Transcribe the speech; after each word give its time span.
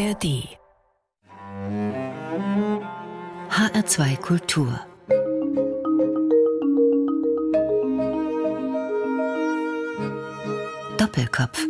ARD 0.00 0.48
HR2 3.50 4.16
Kultur 4.16 4.80
Doppelkopf 10.96 11.66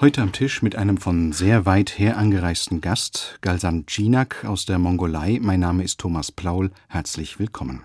Heute 0.00 0.22
am 0.22 0.30
Tisch 0.30 0.62
mit 0.62 0.76
einem 0.76 0.98
von 0.98 1.32
sehr 1.32 1.66
weit 1.66 1.98
her 1.98 2.16
angereisten 2.16 2.80
Gast, 2.80 3.38
Galsan 3.40 3.86
Cinak 3.88 4.44
aus 4.44 4.64
der 4.64 4.78
Mongolei. 4.78 5.40
Mein 5.42 5.58
Name 5.58 5.82
ist 5.82 5.98
Thomas 5.98 6.30
Plaul. 6.30 6.70
Herzlich 6.86 7.40
willkommen. 7.40 7.82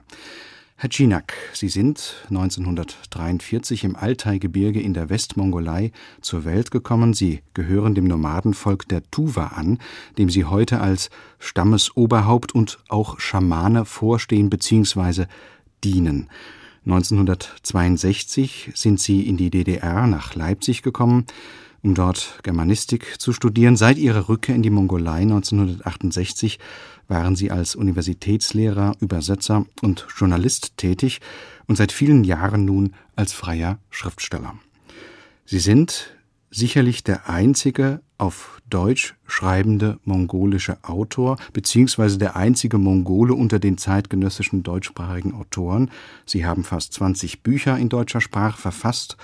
Herr 0.83 0.89
Cinak, 0.89 1.33
Sie 1.53 1.69
sind 1.69 2.25
1943 2.29 3.85
im 3.85 3.95
Altai-Gebirge 3.95 4.81
in 4.81 4.93
der 4.93 5.09
Westmongolei 5.09 5.93
zur 6.19 6.43
Welt 6.43 6.71
gekommen. 6.71 7.13
Sie 7.13 7.41
gehören 7.53 7.95
dem 7.95 8.03
Nomadenvolk 8.03 8.85
der 8.89 9.01
Tuva 9.09 9.53
an, 9.55 9.79
dem 10.17 10.29
Sie 10.29 10.43
heute 10.43 10.81
als 10.81 11.09
Stammesoberhaupt 11.39 12.53
und 12.53 12.79
auch 12.89 13.17
Schamane 13.21 13.85
vorstehen 13.85 14.49
bzw. 14.49 15.27
dienen. 15.85 16.29
1962 16.85 18.73
sind 18.75 18.99
Sie 18.99 19.25
in 19.25 19.37
die 19.37 19.51
DDR 19.51 20.05
nach 20.05 20.35
Leipzig 20.35 20.81
gekommen, 20.81 21.25
um 21.83 21.93
dort 21.93 22.39
Germanistik 22.43 23.19
zu 23.19 23.33
studieren. 23.33 23.75
Seit 23.75 23.97
Ihrer 23.97 24.29
Rückkehr 24.29 24.55
in 24.55 24.63
die 24.63 24.69
Mongolei 24.69 25.21
1968 25.21 26.57
waren 27.07 27.35
Sie 27.35 27.51
als 27.51 27.75
Universitätslehrer, 27.75 28.93
Übersetzer 28.99 29.65
und 29.81 30.07
Journalist 30.17 30.77
tätig 30.77 31.19
und 31.67 31.75
seit 31.75 31.91
vielen 31.91 32.23
Jahren 32.23 32.65
nun 32.65 32.93
als 33.15 33.33
freier 33.33 33.79
Schriftsteller. 33.89 34.55
Sie 35.45 35.59
sind 35.59 36.15
sicherlich 36.49 37.03
der 37.03 37.29
einzige 37.29 38.01
auf 38.17 38.61
Deutsch 38.69 39.15
schreibende 39.27 39.99
mongolische 40.05 40.77
Autor, 40.83 41.37
beziehungsweise 41.51 42.17
der 42.17 42.35
einzige 42.35 42.77
Mongole 42.77 43.33
unter 43.33 43.59
den 43.59 43.77
zeitgenössischen 43.77 44.63
deutschsprachigen 44.63 45.33
Autoren. 45.33 45.91
Sie 46.25 46.45
haben 46.45 46.63
fast 46.63 46.93
20 46.93 47.43
Bücher 47.43 47.77
in 47.77 47.89
deutscher 47.89 48.21
Sprache 48.21 48.61
verfasst, 48.61 49.17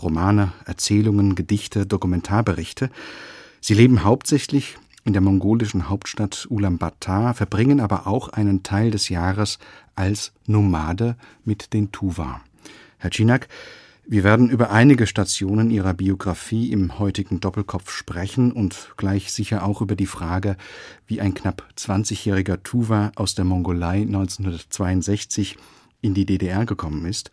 Romane, 0.00 0.52
Erzählungen, 0.64 1.34
Gedichte, 1.34 1.86
Dokumentarberichte. 1.86 2.90
Sie 3.60 3.74
leben 3.74 4.04
hauptsächlich 4.04 4.76
in 5.04 5.12
der 5.12 5.22
mongolischen 5.22 5.88
Hauptstadt 5.88 6.46
Ulaanbaatar, 6.50 7.34
verbringen 7.34 7.80
aber 7.80 8.06
auch 8.06 8.28
einen 8.28 8.62
Teil 8.62 8.90
des 8.90 9.08
Jahres 9.08 9.58
als 9.94 10.32
Nomade 10.46 11.16
mit 11.44 11.72
den 11.72 11.92
Tuva. 11.92 12.40
Herr 12.98 13.10
Cinak, 13.10 13.48
wir 14.08 14.22
werden 14.22 14.50
über 14.50 14.70
einige 14.70 15.08
Stationen 15.08 15.70
Ihrer 15.70 15.92
Biografie 15.92 16.70
im 16.70 17.00
heutigen 17.00 17.40
Doppelkopf 17.40 17.90
sprechen 17.90 18.52
und 18.52 18.92
gleich 18.96 19.32
sicher 19.32 19.64
auch 19.64 19.80
über 19.80 19.96
die 19.96 20.06
Frage, 20.06 20.56
wie 21.08 21.20
ein 21.20 21.34
knapp 21.34 21.64
20-jähriger 21.76 22.62
Tuva 22.62 23.10
aus 23.16 23.34
der 23.34 23.44
Mongolei 23.44 24.02
1962 24.02 25.56
in 26.06 26.14
die 26.14 26.24
DDR 26.24 26.64
gekommen 26.64 27.04
ist. 27.04 27.30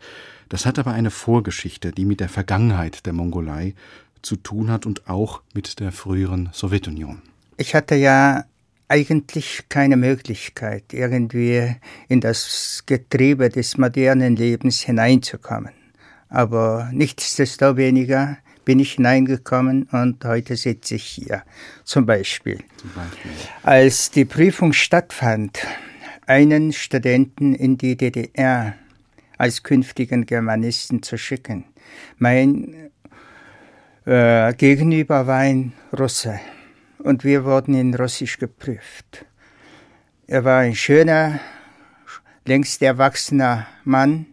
Das 0.48 0.66
hat 0.66 0.78
aber 0.78 0.92
eine 0.92 1.10
Vorgeschichte, 1.10 1.92
die 1.92 2.04
mit 2.04 2.20
der 2.20 2.28
Vergangenheit 2.28 3.06
der 3.06 3.12
Mongolei 3.12 3.74
zu 4.22 4.36
tun 4.36 4.70
hat 4.70 4.86
und 4.86 5.08
auch 5.08 5.42
mit 5.54 5.80
der 5.80 5.92
früheren 5.92 6.50
Sowjetunion. 6.52 7.22
Ich 7.56 7.74
hatte 7.74 7.94
ja 7.94 8.44
eigentlich 8.88 9.64
keine 9.68 9.96
Möglichkeit, 9.96 10.92
irgendwie 10.92 11.76
in 12.08 12.20
das 12.20 12.82
Getriebe 12.86 13.48
des 13.48 13.78
modernen 13.78 14.36
Lebens 14.36 14.80
hineinzukommen. 14.80 15.72
Aber 16.28 16.90
nichtsdestoweniger 16.92 18.38
bin 18.64 18.78
ich 18.78 18.92
hineingekommen 18.92 19.84
und 19.84 20.24
heute 20.24 20.56
sitze 20.56 20.96
ich 20.96 21.04
hier. 21.04 21.42
Zum 21.84 22.06
Beispiel. 22.06 22.58
Zum 22.76 22.90
Beispiel. 22.94 23.30
Als 23.62 24.10
die 24.10 24.24
Prüfung 24.24 24.72
stattfand, 24.72 25.60
einen 26.26 26.72
Studenten 26.72 27.54
in 27.54 27.76
die 27.78 27.96
DDR 27.96 28.74
als 29.36 29.62
künftigen 29.62 30.26
Germanisten 30.26 31.02
zu 31.02 31.18
schicken. 31.18 31.64
Mein 32.18 32.90
äh, 34.06 34.52
Gegenüber 34.54 35.26
war 35.26 35.38
ein 35.38 35.72
Russe 35.98 36.40
und 36.98 37.24
wir 37.24 37.44
wurden 37.44 37.74
in 37.74 37.94
Russisch 37.94 38.38
geprüft. 38.38 39.26
Er 40.26 40.44
war 40.44 40.60
ein 40.60 40.74
schöner, 40.74 41.40
längst 42.46 42.80
erwachsener 42.82 43.66
Mann 43.84 44.26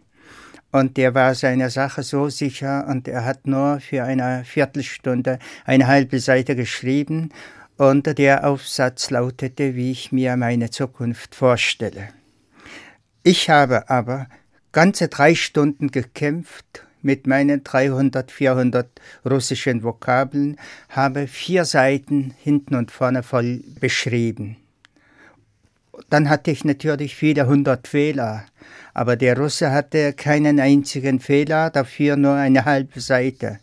und 0.70 0.96
der 0.96 1.14
war 1.14 1.34
seiner 1.34 1.68
Sache 1.68 2.02
so 2.02 2.30
sicher 2.30 2.86
und 2.88 3.08
er 3.08 3.24
hat 3.24 3.46
nur 3.46 3.80
für 3.80 4.04
eine 4.04 4.44
Viertelstunde 4.44 5.38
eine 5.66 5.86
halbe 5.86 6.18
Seite 6.18 6.56
geschrieben 6.56 7.30
und 7.76 8.18
der 8.18 8.46
Aufsatz 8.46 9.10
lautete, 9.10 9.74
wie 9.74 9.90
ich 9.90 10.12
mir 10.12 10.36
meine 10.36 10.70
Zukunft 10.70 11.34
vorstelle. 11.34 12.08
Ich 13.22 13.50
habe 13.50 13.88
aber 13.88 14.26
ganze 14.72 15.08
drei 15.08 15.34
Stunden 15.34 15.90
gekämpft 15.90 16.86
mit 17.02 17.26
meinen 17.26 17.64
300, 17.64 18.30
400 18.30 18.88
russischen 19.28 19.82
Vokabeln, 19.82 20.56
habe 20.88 21.26
vier 21.26 21.64
Seiten 21.64 22.34
hinten 22.38 22.76
und 22.76 22.90
vorne 22.90 23.22
voll 23.22 23.62
beschrieben. 23.80 24.56
Dann 26.08 26.28
hatte 26.28 26.50
ich 26.50 26.64
natürlich 26.64 27.16
viele 27.16 27.46
hundert 27.46 27.88
Fehler, 27.88 28.44
aber 28.94 29.16
der 29.16 29.36
Russe 29.36 29.70
hatte 29.70 30.12
keinen 30.12 30.60
einzigen 30.60 31.20
Fehler, 31.20 31.70
dafür 31.70 32.16
nur 32.16 32.34
eine 32.34 32.64
halbe 32.64 33.00
Seite. 33.00 33.58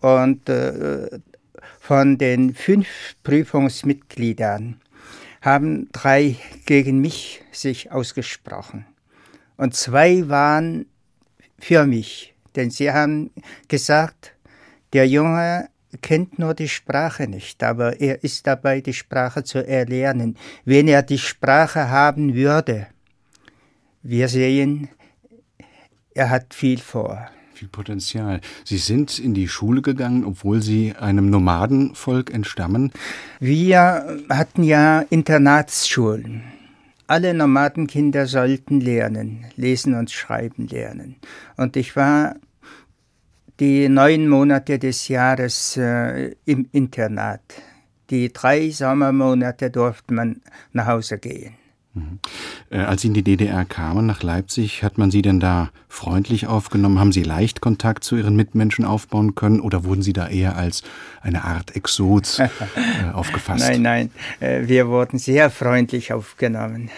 Und 0.00 0.48
äh, 0.48 1.18
von 1.88 2.18
den 2.18 2.54
fünf 2.54 3.16
Prüfungsmitgliedern 3.22 4.78
haben 5.40 5.88
drei 5.90 6.36
gegen 6.66 7.00
mich 7.00 7.40
sich 7.50 7.90
ausgesprochen. 7.90 8.84
Und 9.56 9.74
zwei 9.74 10.28
waren 10.28 10.84
für 11.58 11.86
mich. 11.86 12.34
Denn 12.56 12.68
sie 12.68 12.92
haben 12.92 13.30
gesagt, 13.68 14.34
der 14.92 15.08
Junge 15.08 15.70
kennt 16.02 16.38
nur 16.38 16.52
die 16.52 16.68
Sprache 16.68 17.26
nicht, 17.26 17.62
aber 17.62 17.98
er 17.98 18.22
ist 18.22 18.46
dabei, 18.46 18.82
die 18.82 18.92
Sprache 18.92 19.42
zu 19.42 19.66
erlernen. 19.66 20.36
Wenn 20.66 20.88
er 20.88 21.02
die 21.02 21.16
Sprache 21.16 21.88
haben 21.88 22.34
würde, 22.34 22.88
wir 24.02 24.28
sehen, 24.28 24.90
er 26.12 26.28
hat 26.28 26.52
viel 26.52 26.80
vor. 26.80 27.30
Viel 27.58 27.66
Potenzial. 27.66 28.40
Sie 28.62 28.76
sind 28.76 29.18
in 29.18 29.34
die 29.34 29.48
Schule 29.48 29.82
gegangen, 29.82 30.24
obwohl 30.24 30.62
Sie 30.62 30.94
einem 30.94 31.28
Nomadenvolk 31.28 32.32
entstammen? 32.32 32.92
Wir 33.40 34.20
hatten 34.28 34.62
ja 34.62 35.00
Internatsschulen. 35.10 36.44
Alle 37.08 37.34
Nomadenkinder 37.34 38.26
sollten 38.26 38.80
lernen, 38.80 39.44
lesen 39.56 39.94
und 39.94 40.12
schreiben 40.12 40.68
lernen. 40.68 41.16
Und 41.56 41.76
ich 41.76 41.96
war 41.96 42.36
die 43.58 43.88
neun 43.88 44.28
Monate 44.28 44.78
des 44.78 45.08
Jahres 45.08 45.76
äh, 45.76 46.36
im 46.44 46.68
Internat. 46.70 47.42
Die 48.10 48.32
drei 48.32 48.70
Sommermonate 48.70 49.72
durfte 49.72 50.14
man 50.14 50.42
nach 50.72 50.86
Hause 50.86 51.18
gehen. 51.18 51.57
Mhm. 51.98 52.18
Äh, 52.70 52.78
als 52.78 53.02
Sie 53.02 53.08
in 53.08 53.14
die 53.14 53.22
DDR 53.22 53.64
kamen, 53.64 54.06
nach 54.06 54.22
Leipzig, 54.22 54.82
hat 54.82 54.98
man 54.98 55.10
Sie 55.10 55.22
denn 55.22 55.40
da 55.40 55.70
freundlich 55.88 56.46
aufgenommen? 56.46 56.98
Haben 56.98 57.12
Sie 57.12 57.22
leicht 57.22 57.60
Kontakt 57.60 58.04
zu 58.04 58.16
Ihren 58.16 58.36
Mitmenschen 58.36 58.84
aufbauen 58.84 59.34
können 59.34 59.60
oder 59.60 59.84
wurden 59.84 60.02
Sie 60.02 60.12
da 60.12 60.28
eher 60.28 60.56
als 60.56 60.82
eine 61.20 61.44
Art 61.44 61.74
Exot 61.76 62.38
äh, 62.38 62.48
aufgefasst? 63.12 63.68
Nein, 63.68 63.82
nein, 63.82 64.10
äh, 64.40 64.66
wir 64.66 64.88
wurden 64.88 65.18
sehr 65.18 65.50
freundlich 65.50 66.12
aufgenommen. 66.12 66.90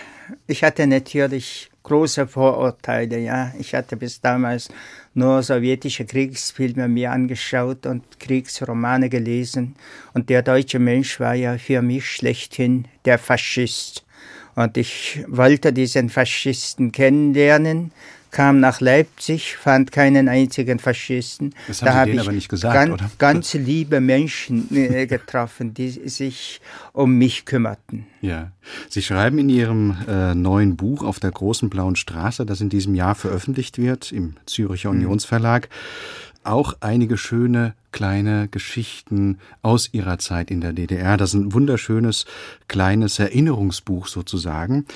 Ich 0.47 0.63
hatte 0.63 0.87
natürlich 0.87 1.71
große 1.83 2.27
Vorurteile, 2.27 3.19
ja. 3.19 3.53
Ich 3.59 3.75
hatte 3.75 3.97
bis 3.97 4.21
damals 4.21 4.69
nur 5.15 5.43
sowjetische 5.43 6.05
Kriegsfilme 6.05 6.89
mir 6.89 7.11
angeschaut 7.11 7.87
und 7.87 8.21
Kriegsromane 8.21 9.09
gelesen. 9.09 9.75
Und 10.15 10.29
der 10.29 10.43
deutsche 10.43 10.79
Mensch 10.79 11.19
war 11.21 11.35
ja 11.35 11.59
für 11.59 11.83
mich 11.83 12.09
schlechthin 12.09 12.87
der 13.05 13.19
Faschist. 13.19 14.05
Und 14.55 14.77
ich 14.77 15.25
wollte 15.29 15.73
diesen 15.73 16.09
Faschisten 16.09 16.93
kennenlernen, 16.93 17.93
kam 18.31 18.61
nach 18.61 18.81
Leipzig, 18.81 19.57
fand 19.57 19.93
keinen 19.93 20.29
einzigen 20.29 20.79
Faschisten. 20.79 21.55
Das 21.67 21.83
haben 21.83 21.87
da 21.87 21.95
habe 21.95 22.11
ich 22.11 22.21
aber 22.21 22.33
nicht 22.33 22.49
gesagt, 22.49 22.75
ganz, 22.75 22.93
oder? 22.93 23.11
ganz 23.19 23.55
liebe 23.55 24.01
Menschen 24.01 24.69
äh, 24.75 25.07
getroffen, 25.07 25.75
die 25.75 25.91
sich 25.91 26.61
um 26.93 27.19
mich 27.19 27.45
kümmerten. 27.45 28.07
Ja, 28.21 28.53
Sie 28.89 29.03
schreiben 29.03 29.39
in 29.39 29.49
Ihrem 29.49 29.97
äh, 30.09 30.35
neuen 30.35 30.77
Buch 30.77 31.03
auf 31.03 31.19
der 31.19 31.33
großen 31.33 31.71
blauen 31.71 31.97
Straße, 31.97 32.47
das 32.47 32.61
in 32.61 32.69
diesem 32.69 32.95
Jahr 32.95 33.15
veröffentlicht 33.15 33.79
wird 33.79 34.13
im 34.13 34.35
Züricher 34.47 34.93
mhm. 34.93 35.01
Auch 36.43 36.75
einige 36.81 37.17
schöne 37.17 37.75
kleine 37.93 38.49
Geschichten 38.49 39.39
aus 39.63 39.91
ihrer 39.93 40.19
Zeit 40.19 40.51
in 40.51 40.61
der 40.61 40.73
DDR. 40.73 41.17
Das 41.17 41.35
ist 41.35 41.41
ein 41.41 41.53
wunderschönes 41.53 42.25
kleines 42.69 43.19
Erinnerungsbuch 43.19 44.07
sozusagen. 44.07 44.87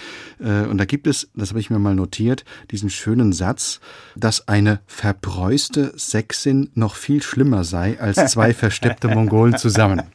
Äh, 0.40 0.66
und 0.66 0.78
da 0.78 0.84
gibt 0.84 1.06
es, 1.06 1.28
das 1.34 1.50
habe 1.50 1.60
ich 1.60 1.70
mir 1.70 1.78
mal 1.78 1.94
notiert, 1.94 2.44
diesen 2.70 2.90
schönen 2.90 3.32
Satz, 3.32 3.80
dass 4.16 4.48
eine 4.48 4.80
verpreußte 4.86 5.92
Sexin 5.96 6.70
noch 6.74 6.94
viel 6.94 7.22
schlimmer 7.22 7.64
sei 7.64 8.00
als 8.00 8.32
zwei 8.32 8.54
versteppte 8.54 9.08
Mongolen 9.08 9.56
zusammen. 9.56 10.02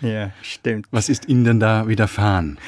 Ja, 0.00 0.30
stimmt. 0.42 0.86
Was 0.90 1.08
ist 1.08 1.28
Ihnen 1.28 1.44
denn 1.44 1.60
da 1.60 1.88
widerfahren? 1.88 2.58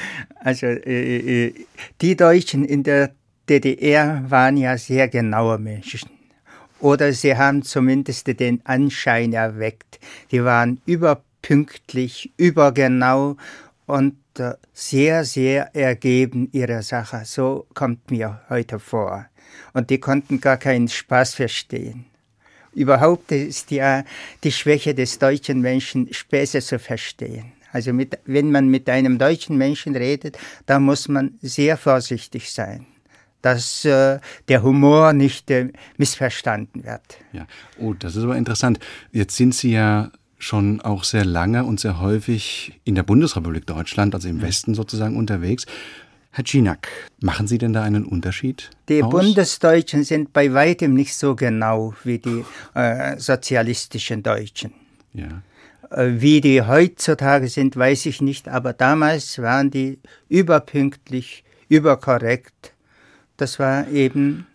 Also 0.41 0.67
äh, 0.67 1.47
äh, 1.47 1.55
die 2.01 2.17
Deutschen 2.17 2.65
in 2.65 2.83
der 2.83 3.13
DDR 3.49 4.25
waren 4.29 4.57
ja 4.57 4.79
sehr 4.79 5.09
genaue 5.09 5.59
Menschen. 5.59 6.16
Oder 6.81 7.13
sie 7.13 7.37
haben 7.37 7.63
zumindest 7.63 8.27
den 8.39 8.61
Anschein 8.65 9.33
erweckt. 9.33 9.99
Die 10.31 10.45
waren 10.45 10.81
überpünktlich, 10.85 12.33
übergenau 12.37 13.37
und 13.87 14.17
äh, 14.39 14.55
sehr, 14.73 15.25
sehr 15.25 15.75
ergeben 15.75 16.49
ihrer 16.53 16.83
Sache. 16.83 17.23
So 17.25 17.67
kommt 17.75 18.11
mir 18.11 18.41
heute 18.51 18.79
vor. 18.79 19.27
Und 19.73 19.91
die 19.91 19.99
konnten 19.99 20.41
gar 20.41 20.59
keinen 20.59 20.89
Spaß 20.89 21.35
verstehen. 21.35 22.05
Überhaupt 22.75 23.33
ist 23.33 23.71
ja 23.71 24.05
die 24.45 24.53
Schwäche 24.53 24.95
des 24.95 25.19
deutschen 25.19 25.63
Menschen, 25.63 26.13
Späße 26.13 26.61
zu 26.61 26.79
verstehen. 26.79 27.53
Also 27.73 27.95
mit, 27.95 28.19
wenn 28.27 28.51
man 28.51 28.69
mit 28.69 28.89
einem 28.91 29.19
deutschen 29.19 29.57
Menschen 29.57 29.97
redet, 29.97 30.39
da 30.67 30.79
muss 30.79 31.09
man 31.09 31.39
sehr 31.41 31.79
vorsichtig 31.79 32.53
sein 32.53 32.87
dass 33.47 33.85
äh, 33.85 34.19
der 34.49 34.65
Humor 34.65 35.13
nicht 35.13 35.53
äh, 35.53 35.69
missverstanden 35.99 36.85
wird. 36.85 37.19
Ja, 37.33 37.47
oh, 37.79 37.95
das 37.95 38.17
ist 38.17 38.25
aber 38.25 38.37
interessant. 38.37 38.81
Jetzt 39.13 39.37
sind 39.37 39.55
Sie 39.55 39.71
ja 39.71 40.11
schon 40.37 40.81
auch 40.81 41.05
sehr 41.05 41.25
lange 41.25 41.65
und 41.65 41.79
sehr 41.79 42.01
häufig 42.01 42.81
in 42.83 42.97
der 42.97 43.05
Bundesrepublik 43.05 43.65
Deutschland, 43.65 44.17
also 44.17 44.29
im 44.29 44.43
Westen 44.43 44.75
sozusagen 44.75 45.17
unterwegs. 45.17 45.65
Herr 46.33 46.45
Cinak, 46.45 46.89
machen 47.21 47.47
Sie 47.47 47.57
denn 47.57 47.73
da 47.73 47.85
einen 47.85 48.05
Unterschied? 48.05 48.71
Die 48.89 49.01
aus? 49.01 49.11
Bundesdeutschen 49.11 50.03
sind 50.03 50.33
bei 50.33 50.53
weitem 50.53 50.93
nicht 50.93 51.15
so 51.15 51.37
genau 51.37 51.95
wie 52.03 52.19
die 52.19 52.45
äh, 52.75 53.17
sozialistischen 53.19 54.25
Deutschen. 54.25 54.73
Ja. 55.15 55.43
Äh, 55.91 56.21
wie 56.21 56.41
die 56.41 56.63
heutzutage 56.63 57.47
sind, 57.47 57.77
weiß 57.77 58.07
ich 58.07 58.21
nicht, 58.21 58.49
aber 58.49 58.73
damals 58.73 59.39
waren 59.39 59.71
die 59.71 60.01
überpünktlich, 60.29 61.45
überkorrekt 61.69 62.73
das 63.37 63.59
war 63.59 63.89
eben 63.89 64.47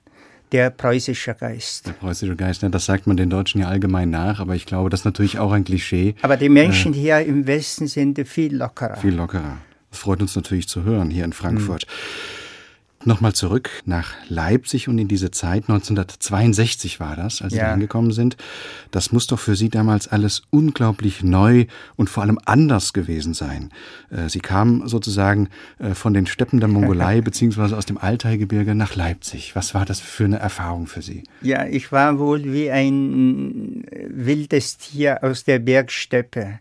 der 0.52 0.70
preußische 0.70 1.34
Geist. 1.34 1.88
Der 1.88 1.94
preußische 1.94 2.36
Geist, 2.36 2.64
das 2.64 2.86
sagt 2.86 3.08
man 3.08 3.16
den 3.18 3.30
Deutschen 3.30 3.62
ja 3.62 3.68
allgemein 3.68 4.10
nach, 4.10 4.40
aber 4.40 4.56
ich 4.56 4.66
glaube, 4.66 4.90
das 4.90 5.02
ist 5.02 5.06
natürlich 5.06 5.40
auch 5.40 5.52
ein 5.52 5.64
Klischee. 5.64 6.16
Aber 6.22 6.38
die 6.38 6.50
Menschen 6.50 6.94
äh, 6.94 6.98
hier 6.98 7.20
im 7.20 7.48
Westen 7.48 7.88
sind 7.88 8.20
viel 8.28 8.56
lockerer. 8.56 8.98
Viel 8.98 9.16
lockerer. 9.16 9.58
Das 9.90 10.00
freut 10.00 10.22
uns 10.22 10.36
natürlich 10.36 10.68
zu 10.68 10.84
hören 10.84 11.10
hier 11.10 11.26
in 11.26 11.34
Frankfurt. 11.34 11.86
Mhm. 11.88 12.41
Nochmal 13.04 13.34
zurück 13.34 13.70
nach 13.86 14.14
Leipzig 14.30 14.88
und 14.88 15.00
in 15.00 15.08
diese 15.08 15.32
Zeit, 15.32 15.64
1962 15.64 17.00
war 17.00 17.16
das, 17.16 17.42
als 17.42 17.54
Sie 17.54 17.60
ja. 17.60 17.74
angekommen 17.74 18.12
sind. 18.12 18.38
Das 18.92 19.12
muss 19.12 19.26
doch 19.26 19.40
für 19.40 19.56
Sie 19.56 19.70
damals 19.70 20.08
alles 20.08 20.44
unglaublich 20.52 21.24
neu 21.24 21.66
und 21.96 22.10
vor 22.10 22.22
allem 22.22 22.40
anders 22.46 22.94
gewesen 22.94 23.34
sein. 23.34 23.72
Äh, 24.12 24.30
Sie 24.30 24.40
kamen 24.40 24.88
sozusagen 24.88 25.50
äh, 25.80 25.96
von 25.96 26.14
den 26.14 26.28
Steppen 26.28 26.60
der 26.60 26.70
Mongolei 26.70 27.22
beziehungsweise 27.22 27.76
aus 27.76 27.88
dem 27.88 27.98
Altaigebirge 27.98 28.76
nach 28.76 28.96
Leipzig. 28.96 29.56
Was 29.56 29.74
war 29.74 29.86
das 29.86 30.00
für 30.00 30.26
eine 30.26 30.38
Erfahrung 30.38 30.86
für 30.86 31.02
Sie? 31.02 31.24
Ja, 31.42 31.66
ich 31.66 31.92
war 31.92 32.20
wohl 32.20 32.54
wie 32.54 32.70
ein 32.70 33.84
wildes 34.08 34.78
Tier 34.78 35.24
aus 35.24 35.44
der 35.44 35.58
Bergsteppe, 35.58 36.60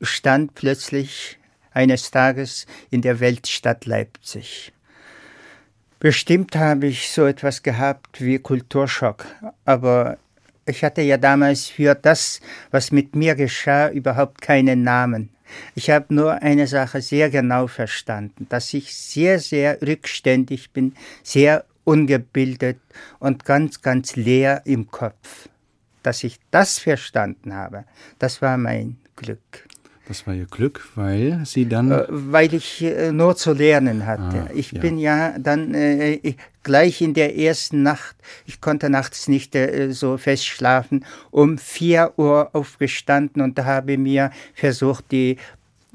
stand 0.00 0.54
plötzlich 0.54 1.38
eines 1.72 2.10
Tages 2.10 2.66
in 2.90 3.02
der 3.02 3.18
Weltstadt 3.18 3.86
Leipzig. 3.86 4.72
Bestimmt 6.02 6.56
habe 6.56 6.88
ich 6.88 7.10
so 7.10 7.26
etwas 7.26 7.62
gehabt 7.62 8.20
wie 8.20 8.40
Kulturschock, 8.40 9.24
aber 9.64 10.18
ich 10.66 10.82
hatte 10.82 11.00
ja 11.00 11.16
damals 11.16 11.68
für 11.68 11.94
das, 11.94 12.40
was 12.72 12.90
mit 12.90 13.14
mir 13.14 13.36
geschah, 13.36 13.88
überhaupt 13.88 14.40
keinen 14.40 14.82
Namen. 14.82 15.28
Ich 15.76 15.90
habe 15.90 16.12
nur 16.12 16.42
eine 16.42 16.66
Sache 16.66 17.00
sehr 17.00 17.30
genau 17.30 17.68
verstanden, 17.68 18.48
dass 18.48 18.74
ich 18.74 18.96
sehr, 18.96 19.38
sehr 19.38 19.80
rückständig 19.80 20.72
bin, 20.72 20.96
sehr 21.22 21.64
ungebildet 21.84 22.80
und 23.20 23.44
ganz, 23.44 23.80
ganz 23.80 24.16
leer 24.16 24.62
im 24.64 24.90
Kopf. 24.90 25.48
Dass 26.02 26.24
ich 26.24 26.40
das 26.50 26.80
verstanden 26.80 27.54
habe, 27.54 27.84
das 28.18 28.42
war 28.42 28.58
mein 28.58 28.96
Glück. 29.14 29.68
Das 30.12 30.26
war 30.26 30.34
Ihr 30.34 30.44
Glück, 30.44 30.86
weil 30.94 31.40
Sie 31.46 31.66
dann. 31.66 31.90
Äh, 31.90 32.04
weil 32.10 32.52
ich 32.52 32.82
äh, 32.82 33.10
nur 33.12 33.34
zu 33.34 33.54
lernen 33.54 34.04
hatte. 34.04 34.46
Ah, 34.46 34.50
ich 34.54 34.72
ja. 34.72 34.80
bin 34.82 34.98
ja 34.98 35.38
dann 35.38 35.72
äh, 35.72 36.34
gleich 36.62 37.00
in 37.00 37.14
der 37.14 37.38
ersten 37.38 37.82
Nacht, 37.82 38.14
ich 38.44 38.60
konnte 38.60 38.90
nachts 38.90 39.26
nicht 39.26 39.54
äh, 39.54 39.90
so 39.92 40.18
fest 40.18 40.44
schlafen, 40.44 41.06
um 41.30 41.56
vier 41.56 42.12
Uhr 42.18 42.50
aufgestanden 42.52 43.40
und 43.40 43.58
habe 43.58 43.96
mir 43.96 44.30
versucht, 44.52 45.10
die 45.12 45.38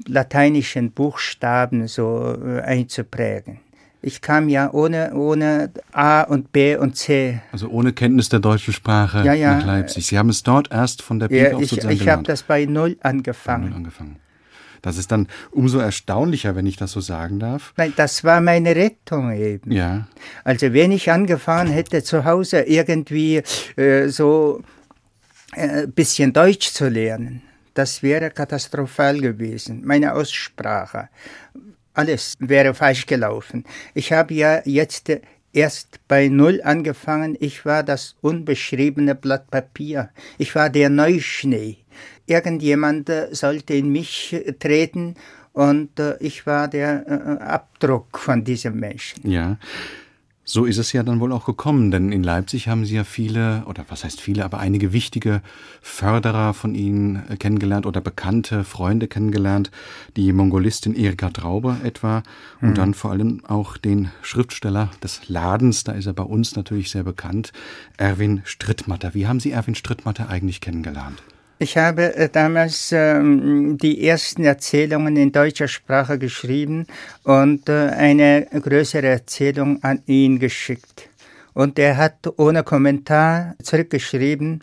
lateinischen 0.08 0.90
Buchstaben 0.90 1.86
so 1.86 2.36
äh, 2.44 2.60
einzuprägen. 2.62 3.60
Ich 4.00 4.20
kam 4.20 4.48
ja 4.48 4.72
ohne, 4.72 5.12
ohne 5.14 5.70
A 5.92 6.22
und 6.22 6.52
B 6.52 6.76
und 6.76 6.96
C. 6.96 7.40
Also 7.50 7.68
ohne 7.68 7.92
Kenntnis 7.92 8.28
der 8.28 8.38
deutschen 8.38 8.72
Sprache 8.72 9.24
ja, 9.24 9.32
ja. 9.32 9.56
nach 9.56 9.66
Leipzig. 9.66 10.06
Sie 10.06 10.16
haben 10.16 10.28
es 10.28 10.44
dort 10.44 10.70
erst 10.70 11.02
von 11.02 11.18
der 11.18 11.28
Pike 11.28 11.50
ja, 11.50 11.56
auf 11.56 11.62
ich, 11.62 11.70
sozusagen 11.70 11.94
Ich 11.94 12.08
habe 12.08 12.22
das 12.22 12.44
bei 12.44 12.64
Null 12.64 12.96
angefangen. 13.02 13.64
Bei 13.64 13.68
Null 13.70 13.76
angefangen. 13.76 14.16
Das 14.82 14.96
ist 14.96 15.10
dann 15.10 15.26
umso 15.50 15.78
erstaunlicher, 15.78 16.54
wenn 16.54 16.66
ich 16.66 16.76
das 16.76 16.92
so 16.92 17.00
sagen 17.00 17.40
darf. 17.40 17.72
Nein, 17.76 17.92
das 17.96 18.22
war 18.22 18.40
meine 18.40 18.76
Rettung 18.76 19.32
eben. 19.32 19.72
Ja. 19.72 20.06
Also 20.44 20.72
wenn 20.72 20.92
ich 20.92 21.10
angefangen 21.10 21.72
hätte 21.72 22.02
zu 22.04 22.24
Hause 22.24 22.60
irgendwie 22.60 23.42
äh, 23.76 24.08
so 24.08 24.62
ein 25.52 25.70
äh, 25.70 25.86
bisschen 25.88 26.32
Deutsch 26.32 26.72
zu 26.72 26.88
lernen, 26.88 27.42
das 27.74 28.02
wäre 28.02 28.30
katastrophal 28.30 29.20
gewesen. 29.20 29.82
Meine 29.84 30.14
Aussprache, 30.14 31.08
alles 31.98 32.34
wäre 32.38 32.74
falsch 32.74 33.06
gelaufen. 33.06 33.64
Ich 33.92 34.12
habe 34.12 34.32
ja 34.32 34.62
jetzt 34.64 35.10
erst 35.52 35.98
bei 36.06 36.28
Null 36.28 36.60
angefangen. 36.62 37.36
Ich 37.40 37.64
war 37.64 37.82
das 37.82 38.14
unbeschriebene 38.20 39.16
Blatt 39.16 39.50
Papier. 39.50 40.10
Ich 40.38 40.54
war 40.54 40.70
der 40.70 40.90
Neuschnee. 40.90 41.78
Irgendjemand 42.26 43.08
äh, 43.08 43.34
sollte 43.34 43.74
in 43.74 43.90
mich 43.90 44.36
treten 44.60 45.16
und 45.52 45.98
äh, 45.98 46.16
ich 46.20 46.46
war 46.46 46.68
der 46.68 47.04
äh, 47.08 47.42
Abdruck 47.42 48.18
von 48.18 48.44
diesem 48.44 48.78
Menschen. 48.78 49.28
Ja. 49.28 49.58
So 50.50 50.64
ist 50.64 50.78
es 50.78 50.94
ja 50.94 51.02
dann 51.02 51.20
wohl 51.20 51.32
auch 51.32 51.44
gekommen, 51.44 51.90
denn 51.90 52.10
in 52.10 52.22
Leipzig 52.22 52.68
haben 52.68 52.86
Sie 52.86 52.94
ja 52.94 53.04
viele, 53.04 53.64
oder 53.66 53.84
was 53.88 54.04
heißt 54.04 54.18
viele, 54.18 54.46
aber 54.46 54.60
einige 54.60 54.94
wichtige 54.94 55.42
Förderer 55.82 56.54
von 56.54 56.74
Ihnen 56.74 57.22
äh, 57.28 57.36
kennengelernt 57.36 57.84
oder 57.84 58.00
bekannte 58.00 58.64
Freunde 58.64 59.08
kennengelernt, 59.08 59.70
die 60.16 60.32
Mongolistin 60.32 60.94
Erika 60.94 61.28
Traube 61.28 61.76
etwa 61.84 62.22
und 62.62 62.70
mhm. 62.70 62.74
dann 62.76 62.94
vor 62.94 63.10
allem 63.10 63.44
auch 63.44 63.76
den 63.76 64.10
Schriftsteller 64.22 64.90
des 65.02 65.28
Ladens, 65.28 65.84
da 65.84 65.92
ist 65.92 66.06
er 66.06 66.14
bei 66.14 66.22
uns 66.22 66.56
natürlich 66.56 66.90
sehr 66.90 67.04
bekannt, 67.04 67.52
Erwin 67.98 68.40
Strittmatter. 68.44 69.12
Wie 69.12 69.26
haben 69.26 69.40
Sie 69.40 69.50
Erwin 69.50 69.74
Strittmatter 69.74 70.30
eigentlich 70.30 70.62
kennengelernt? 70.62 71.22
Ich 71.60 71.76
habe 71.76 72.14
äh, 72.14 72.28
damals 72.28 72.92
ähm, 72.92 73.78
die 73.78 74.06
ersten 74.06 74.44
Erzählungen 74.44 75.16
in 75.16 75.32
deutscher 75.32 75.66
Sprache 75.66 76.16
geschrieben 76.16 76.86
und 77.24 77.68
äh, 77.68 77.88
eine 77.88 78.46
größere 78.46 79.08
Erzählung 79.08 79.82
an 79.82 80.02
ihn 80.06 80.38
geschickt. 80.38 81.08
Und 81.54 81.78
er 81.80 81.96
hat 81.96 82.28
ohne 82.36 82.62
Kommentar 82.62 83.56
zurückgeschrieben, 83.60 84.62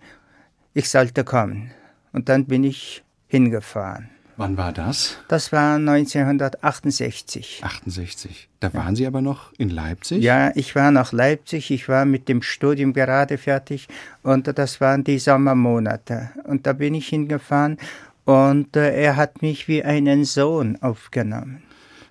ich 0.73 0.89
sollte 0.89 1.25
kommen. 1.25 1.71
Und 2.13 2.29
dann 2.29 2.45
bin 2.45 2.63
ich 2.63 3.03
hingefahren. 3.27 4.14
Wann 4.37 4.57
war 4.57 4.73
das? 4.73 5.17
Das 5.29 5.51
war 5.51 5.75
1968. 5.75 7.61
68. 7.63 8.49
Da 8.59 8.73
waren 8.73 8.95
Sie 8.95 9.07
aber 9.07 9.21
noch 9.21 9.53
in 9.57 9.69
Leipzig? 9.69 10.21
Ja, 10.21 10.51
ich 10.55 10.75
war 10.75 10.91
noch 10.91 11.13
Leipzig. 11.13 11.71
Ich 11.71 11.87
war 11.87 12.05
mit 12.05 12.27
dem 12.27 12.41
Studium 12.41 12.91
gerade 12.93 13.37
fertig 13.37 13.87
und 14.23 14.47
das 14.57 14.81
waren 14.81 15.03
die 15.03 15.19
Sommermonate. 15.19 16.31
Und 16.43 16.67
da 16.67 16.73
bin 16.73 16.95
ich 16.95 17.07
hingefahren 17.07 17.77
und 18.25 18.75
äh, 18.75 18.93
er 18.93 19.15
hat 19.15 19.41
mich 19.41 19.67
wie 19.67 19.83
einen 19.83 20.25
Sohn 20.25 20.77
aufgenommen. 20.81 21.63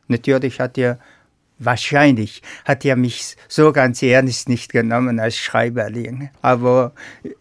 Natürlich 0.08 0.60
hat 0.60 0.78
er 0.78 0.98
Wahrscheinlich 1.58 2.42
hat 2.64 2.84
er 2.84 2.96
mich 2.96 3.36
so 3.48 3.72
ganz 3.72 4.02
ernst 4.02 4.48
nicht 4.48 4.72
genommen 4.72 5.20
als 5.20 5.36
Schreiberling. 5.36 6.30
Aber 6.42 6.92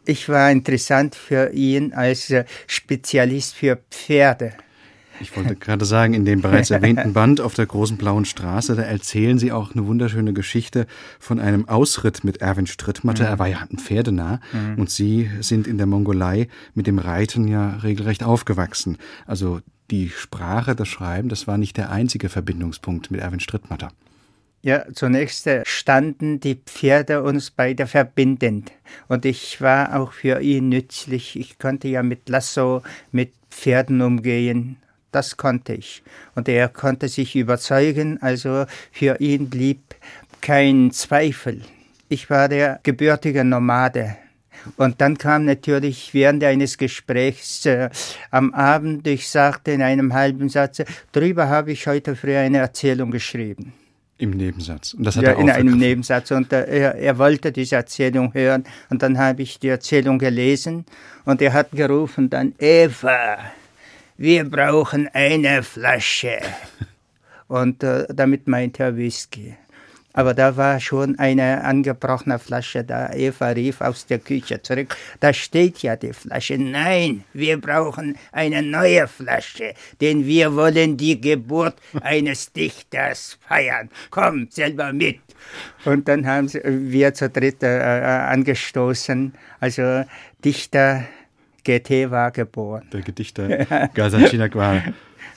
ich 0.05 0.29
war 0.29 0.51
interessant 0.51 1.15
für 1.15 1.49
ihn 1.51 1.93
als 1.93 2.29
äh, 2.29 2.45
Spezialist 2.67 3.55
für 3.55 3.79
Pferde. 3.89 4.53
Ich 5.23 5.35
wollte 5.37 5.55
gerade 5.55 5.85
sagen, 5.85 6.13
in 6.13 6.25
dem 6.25 6.41
bereits 6.41 6.69
erwähnten 6.69 7.13
Band 7.13 7.39
auf 7.39 7.53
der 7.53 7.65
großen 7.65 7.97
blauen 7.97 8.25
Straße, 8.25 8.75
da 8.75 8.83
erzählen 8.83 9.39
Sie 9.39 9.53
auch 9.53 9.73
eine 9.73 9.87
wunderschöne 9.87 10.33
Geschichte 10.33 10.85
von 11.17 11.39
einem 11.39 11.69
Ausritt 11.69 12.25
mit 12.25 12.41
Erwin 12.41 12.67
Strittmatter. 12.67 13.23
Mhm. 13.23 13.29
Er 13.29 13.39
war 13.39 13.47
ja 13.47 13.59
ein 13.71 13.77
Pferdenah 13.77 14.41
mhm. 14.51 14.79
und 14.79 14.89
Sie 14.89 15.31
sind 15.39 15.65
in 15.65 15.77
der 15.77 15.87
Mongolei 15.87 16.49
mit 16.75 16.87
dem 16.87 16.99
Reiten 16.99 17.47
ja 17.47 17.77
regelrecht 17.77 18.23
aufgewachsen. 18.23 18.97
Also 19.25 19.61
die 19.89 20.09
Sprache, 20.09 20.75
das 20.75 20.89
Schreiben, 20.89 21.29
das 21.29 21.47
war 21.47 21.57
nicht 21.57 21.77
der 21.77 21.89
einzige 21.89 22.27
Verbindungspunkt 22.27 23.09
mit 23.09 23.21
Erwin 23.21 23.39
Strittmatter. 23.39 23.89
Ja, 24.61 24.85
zunächst 24.93 25.45
äh, 25.47 25.63
standen 25.65 26.39
die 26.39 26.55
Pferde 26.55 27.21
uns 27.21 27.51
beide 27.51 27.85
verbindend. 27.85 28.71
Und 29.09 29.25
ich 29.25 29.59
war 29.59 29.99
auch 29.99 30.13
für 30.13 30.41
ihn 30.41 30.69
nützlich. 30.69 31.37
Ich 31.37 31.59
konnte 31.59 31.89
ja 31.89 32.01
mit 32.01 32.29
Lasso, 32.29 32.81
mit 33.11 33.33
Pferden 33.49 34.01
umgehen. 34.01 34.77
Das 35.13 35.37
konnte 35.37 35.75
ich. 35.75 36.03
Und 36.33 36.49
er 36.49 36.67
konnte 36.69 37.07
sich 37.07 37.35
überzeugen, 37.35 38.21
also 38.21 38.65
für 38.91 39.21
ihn 39.21 39.49
blieb 39.49 39.95
kein 40.41 40.91
Zweifel. 40.91 41.61
Ich 42.09 42.29
war 42.31 42.49
der 42.49 42.79
gebürtige 42.83 43.43
Nomade. 43.43 44.17
Und 44.77 45.01
dann 45.01 45.17
kam 45.17 45.45
natürlich 45.45 46.13
während 46.13 46.43
eines 46.43 46.77
Gesprächs 46.77 47.65
äh, 47.65 47.89
am 48.31 48.53
Abend, 48.53 49.05
ich 49.05 49.29
sagte 49.29 49.71
in 49.71 49.83
einem 49.83 50.13
halben 50.13 50.49
Satz, 50.49 50.81
darüber 51.11 51.47
habe 51.47 51.73
ich 51.73 51.85
heute 51.85 52.15
früh 52.15 52.35
eine 52.35 52.57
Erzählung 52.57 53.11
geschrieben. 53.11 53.73
Im 54.17 54.31
Nebensatz. 54.31 54.93
Und 54.93 55.03
das 55.03 55.17
hat 55.17 55.23
ja, 55.23 55.31
er 55.31 55.37
in 55.37 55.49
einem 55.49 55.77
Nebensatz. 55.77 56.31
Und 56.31 56.53
äh, 56.53 56.65
er, 56.65 56.95
er, 56.95 57.17
wollte 57.19 57.51
diese 57.51 57.75
Erzählung 57.75 58.33
hören. 58.33 58.63
Und 58.89 59.03
dann 59.03 59.17
habe 59.17 59.43
ich 59.43 59.59
die 59.59 59.67
Erzählung 59.67 60.17
gelesen. 60.17 60.85
Und 61.25 61.41
er 61.41 61.53
hat 61.53 61.71
gerufen 61.71 62.29
dann, 62.29 62.55
Eva, 62.57 63.37
wir 64.17 64.43
brauchen 64.49 65.07
eine 65.13 65.63
Flasche. 65.63 66.39
und 67.47 67.83
äh, 67.83 68.05
damit 68.09 68.47
meint 68.47 68.79
er 68.79 68.95
Whisky. 68.95 69.55
Aber 70.15 70.35
da 70.35 70.55
war 70.55 70.79
schon 70.79 71.17
eine 71.17 71.63
angebrochene 71.63 72.37
Flasche 72.37 72.83
da. 72.83 73.11
Eva 73.13 73.47
rief 73.47 73.81
aus 73.81 74.05
der 74.05 74.19
Küche 74.19 74.61
zurück. 74.61 74.95
Da 75.19 75.33
steht 75.33 75.81
ja 75.81 75.95
die 75.95 76.13
Flasche. 76.13 76.55
Nein, 76.59 77.23
wir 77.33 77.59
brauchen 77.59 78.15
eine 78.31 78.61
neue 78.61 79.07
Flasche, 79.07 79.73
denn 80.01 80.25
wir 80.27 80.55
wollen 80.55 80.97
die 80.97 81.19
Geburt 81.19 81.75
eines 82.01 82.53
Dichters 82.53 83.39
feiern. 83.47 83.89
Komm 84.11 84.47
selber 84.51 84.93
mit. 84.93 85.19
Und 85.83 86.07
dann 86.07 86.27
haben 86.27 86.47
wir 86.53 87.13
zu 87.15 87.29
dritt 87.29 87.63
äh, 87.63 87.79
äh, 87.79 88.03
angestoßen. 88.03 89.33
Also 89.59 90.05
Dichter 90.45 91.05
GT 91.63 92.11
war 92.11 92.31
geboren. 92.31 92.87
Der 92.91 93.01
Gedichter 93.01 93.65
Gazancinak 93.93 94.55
war 94.55 94.81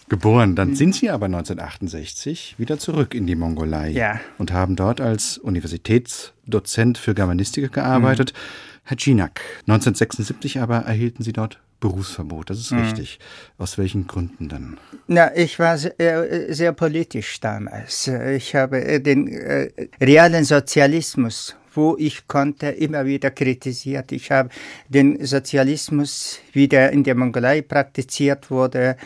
geboren. 0.09 0.55
Dann 0.57 0.75
sind 0.75 0.95
Sie 0.95 1.11
aber 1.11 1.27
1968 1.27 2.57
wieder 2.59 2.79
zurück 2.79 3.15
in 3.15 3.27
die 3.27 3.35
Mongolei 3.35 3.91
ja. 3.91 4.21
und 4.39 4.53
haben 4.53 4.77
dort 4.77 5.01
als 5.01 5.39
Universitätsdozent 5.39 6.99
für 6.99 7.15
Germanistik 7.15 7.73
gearbeitet. 7.73 8.33
Mhm. 8.33 8.81
Herr 8.85 8.97
Cinak, 8.97 9.41
1976 9.67 10.61
aber 10.61 10.77
erhielten 10.77 11.25
Sie 11.25 11.33
dort 11.33 11.59
Berufsverbot. 11.81 12.51
Das 12.51 12.59
ist 12.59 12.71
mhm. 12.71 12.83
richtig. 12.83 13.19
Aus 13.59 13.79
welchen 13.79 14.07
Gründen 14.07 14.49
dann? 14.49 14.79
Na, 15.09 15.37
ich 15.37 15.59
war 15.59 15.77
sehr, 15.77 16.55
sehr 16.55 16.73
politisch 16.73 17.41
damals. 17.41 18.09
Ich 18.09 18.55
habe 18.55 19.01
den 19.01 19.29
äh, 19.29 19.71
realen 20.01 20.45
Sozialismus 20.45 21.57
wo 21.77 21.97
ich 21.99 22.27
konnte, 22.27 22.69
immer 22.69 23.05
wieder 23.07 23.31
kritisiert. 23.31 24.13
Ich 24.13 24.31
habe 24.31 24.51
den 24.89 25.25
Sozialismus, 25.25 26.41
wie 26.53 26.69
der 26.69 26.93
in 26.93 27.05
der 27.05 27.15
Mongolei 27.15 27.63
praktiziert 27.63 28.51
wurde, 28.51 28.97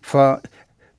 vor 0.00 0.42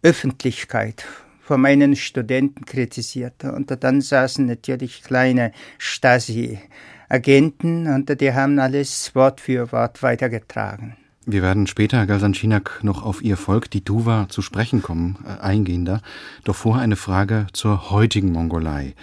Öffentlichkeit, 0.01 1.05
vor 1.41 1.57
meinen 1.57 1.95
Studenten 1.95 2.65
kritisiert. 2.65 3.43
Und 3.43 3.71
dann 3.83 4.01
saßen 4.01 4.45
natürlich 4.45 5.03
kleine 5.03 5.51
Stasi-Agenten 5.77 7.87
und 7.87 8.21
die 8.21 8.33
haben 8.33 8.59
alles 8.59 9.15
Wort 9.15 9.41
für 9.41 9.71
Wort 9.71 10.03
weitergetragen. 10.03 10.97
Wir 11.25 11.41
werden 11.41 11.67
später, 11.67 11.99
Herr 11.99 12.05
Galsancinak, 12.05 12.83
noch 12.83 13.03
auf 13.03 13.21
Ihr 13.21 13.37
Volk, 13.37 13.71
die 13.71 13.85
Tuva, 13.85 14.27
zu 14.27 14.41
sprechen 14.41 14.81
kommen, 14.81 15.17
äh, 15.25 15.41
eingehender. 15.41 16.01
Doch 16.43 16.55
vorher 16.55 16.83
eine 16.83 16.97
Frage 16.97 17.47
zur 17.53 17.91
heutigen 17.91 18.33
Mongolei. 18.33 18.93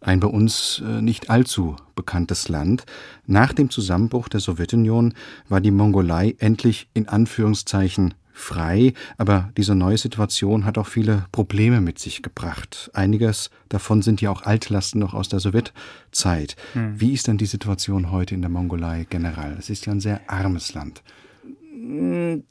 Ein 0.00 0.20
bei 0.20 0.28
uns 0.28 0.82
äh, 0.84 1.02
nicht 1.02 1.28
allzu 1.30 1.76
bekanntes 1.94 2.48
Land. 2.48 2.84
Nach 3.26 3.52
dem 3.52 3.70
Zusammenbruch 3.70 4.28
der 4.28 4.40
Sowjetunion 4.40 5.14
war 5.48 5.60
die 5.60 5.70
Mongolei 5.70 6.34
endlich 6.38 6.88
in 6.94 7.08
Anführungszeichen 7.08 8.14
frei, 8.32 8.94
aber 9.18 9.50
diese 9.56 9.74
neue 9.74 9.98
Situation 9.98 10.64
hat 10.64 10.78
auch 10.78 10.86
viele 10.86 11.26
Probleme 11.30 11.80
mit 11.80 11.98
sich 11.98 12.22
gebracht. 12.22 12.90
Einiges 12.94 13.50
davon 13.68 14.02
sind 14.02 14.20
ja 14.20 14.30
auch 14.30 14.42
Altlasten 14.42 15.00
noch 15.00 15.14
aus 15.14 15.28
der 15.28 15.40
Sowjetzeit. 15.40 16.56
Hm. 16.72 16.98
Wie 16.98 17.12
ist 17.12 17.26
denn 17.28 17.36
die 17.36 17.46
Situation 17.46 18.10
heute 18.10 18.34
in 18.34 18.40
der 18.40 18.50
Mongolei 18.50 19.06
generell? 19.08 19.56
Es 19.58 19.70
ist 19.70 19.86
ja 19.86 19.92
ein 19.92 20.00
sehr 20.00 20.20
armes 20.26 20.74
Land. 20.74 21.02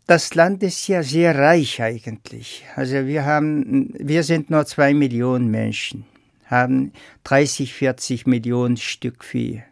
Das 0.08 0.34
Land 0.34 0.64
ist 0.64 0.88
ja 0.88 1.04
sehr 1.04 1.38
reich 1.38 1.82
eigentlich. 1.82 2.64
Also 2.76 3.06
wir 3.06 3.26
haben, 3.26 3.94
wir 3.98 4.24
sind 4.24 4.50
nur 4.50 4.66
zwei 4.66 4.94
Millionen 4.94 5.52
Menschen, 5.52 6.06
haben 6.50 6.94
30, 7.24 7.74
40 7.74 8.28
Millionen 8.28 8.78
Stück 8.78 9.24
Vieh. 9.24 9.64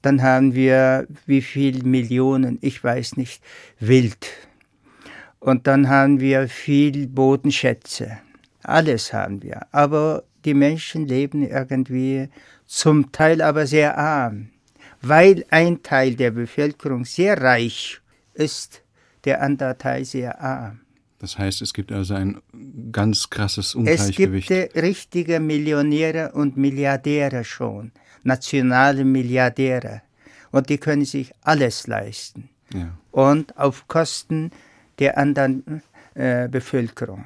Dann 0.00 0.22
haben 0.22 0.54
wir 0.54 1.06
wie 1.26 1.42
viel 1.42 1.84
Millionen, 1.84 2.58
ich 2.60 2.82
weiß 2.82 3.16
nicht, 3.16 3.42
Wild 3.78 4.28
und 5.42 5.66
dann 5.66 5.88
haben 5.88 6.20
wir 6.20 6.48
viel 6.48 7.08
Bodenschätze. 7.08 8.18
Alles 8.62 9.12
haben 9.12 9.42
wir. 9.42 9.66
Aber 9.72 10.22
die 10.44 10.54
Menschen 10.54 11.06
leben 11.06 11.42
irgendwie 11.42 12.28
zum 12.66 13.10
Teil 13.10 13.42
aber 13.42 13.66
sehr 13.66 13.98
arm, 13.98 14.50
weil 15.00 15.44
ein 15.50 15.82
Teil 15.82 16.14
der 16.14 16.30
Bevölkerung 16.30 17.04
sehr 17.04 17.40
reich 17.42 18.00
ist, 18.34 18.82
der 19.24 19.42
andere 19.42 19.76
Teil 19.76 20.04
sehr 20.04 20.40
arm. 20.40 20.81
Das 21.22 21.38
heißt, 21.38 21.62
es 21.62 21.72
gibt 21.72 21.92
also 21.92 22.14
ein 22.14 22.42
ganz 22.90 23.30
krasses 23.30 23.76
Ungleichgewicht. 23.76 24.50
Es 24.50 24.72
gibt 24.72 24.82
richtige 24.82 25.38
Millionäre 25.38 26.32
und 26.32 26.56
Milliardäre 26.56 27.44
schon, 27.44 27.92
nationale 28.24 29.04
Milliardäre. 29.04 30.02
Und 30.50 30.68
die 30.68 30.78
können 30.78 31.04
sich 31.04 31.32
alles 31.42 31.86
leisten. 31.86 32.48
Ja. 32.74 32.98
Und 33.12 33.56
auf 33.56 33.86
Kosten 33.86 34.50
der 34.98 35.16
anderen 35.16 35.82
äh, 36.14 36.48
Bevölkerung. 36.48 37.24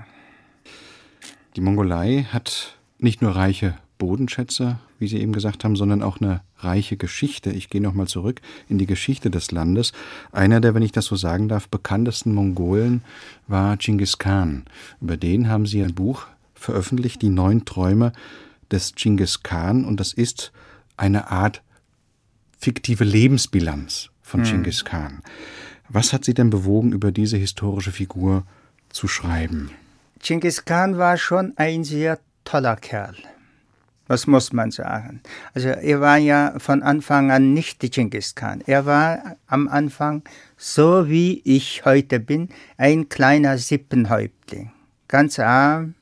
Die 1.57 1.63
Mongolei 1.63 2.27
hat 2.31 2.77
nicht 2.99 3.23
nur 3.23 3.35
reiche 3.35 3.79
Bodenschätze, 3.99 4.79
wie 4.99 5.09
Sie 5.09 5.21
eben 5.21 5.33
gesagt 5.33 5.65
haben, 5.65 5.77
sondern 5.77 6.03
auch 6.03 6.21
eine 6.21 6.41
reiche 6.59 6.97
Geschichte. 6.97 7.51
Ich 7.51 7.71
gehe 7.71 7.81
nochmal 7.81 8.09
zurück 8.09 8.41
in 8.69 8.79
die 8.79 8.87
Geschichte 8.87 9.31
des 9.31 9.51
Landes. 9.51 9.93
Einer 10.33 10.61
der, 10.61 10.75
wenn 10.75 10.83
ich 10.83 10.93
das 10.93 11.07
so 11.07 11.17
sagen 11.17 11.49
darf, 11.49 11.69
bekanntesten 11.69 12.35
Mongolen 12.35 13.03
war 13.47 13.77
Genghis 13.77 14.19
Khan. 14.19 14.65
Über 15.01 15.17
den 15.17 15.49
haben 15.49 15.67
Sie 15.67 15.83
ein 15.83 15.95
Buch 15.95 16.27
veröffentlicht, 16.55 17.23
Die 17.23 17.29
neun 17.29 17.65
Träume 17.65 18.13
des 18.71 18.95
Genghis 18.95 19.43
Khan. 19.43 19.85
Und 19.85 20.01
das 20.01 20.13
ist 20.13 20.53
eine 20.97 21.31
Art 21.31 21.63
fiktive 22.59 23.05
Lebensbilanz 23.05 24.11
von 24.23 24.45
hm. 24.45 24.51
Genghis 24.51 24.85
Khan. 24.85 25.23
Was 25.89 26.13
hat 26.13 26.25
Sie 26.25 26.35
denn 26.35 26.51
bewogen, 26.51 26.93
über 26.93 27.13
diese 27.13 27.37
historische 27.37 27.93
Figur 27.93 28.45
zu 28.89 29.07
schreiben? 29.09 29.71
Genghis 30.21 30.65
Khan 30.65 30.99
war 30.99 31.17
schon 31.17 31.53
ein 31.57 31.85
sehr 31.85 32.19
toller 32.45 32.77
Kerl. 32.77 33.15
Was 34.09 34.27
muss 34.27 34.53
man 34.53 34.71
sagen? 34.71 35.21
Also 35.53 35.69
er 35.69 36.01
war 36.01 36.17
ja 36.17 36.55
von 36.59 36.83
Anfang 36.83 37.31
an 37.33 37.53
nicht 37.55 37.81
Genghis 37.81 38.35
Khan. 38.35 38.63
Er 38.67 38.87
war 38.87 39.37
am 39.47 39.69
Anfang, 39.69 40.23
so 40.57 41.09
wie 41.09 41.43
ich 41.45 41.85
heute 41.85 42.19
bin, 42.21 42.49
ein 42.77 43.09
kleiner 43.09 43.59
Sippenhäuptling. 43.59 44.71
Ganz 45.09 45.39
arm, 45.39 45.95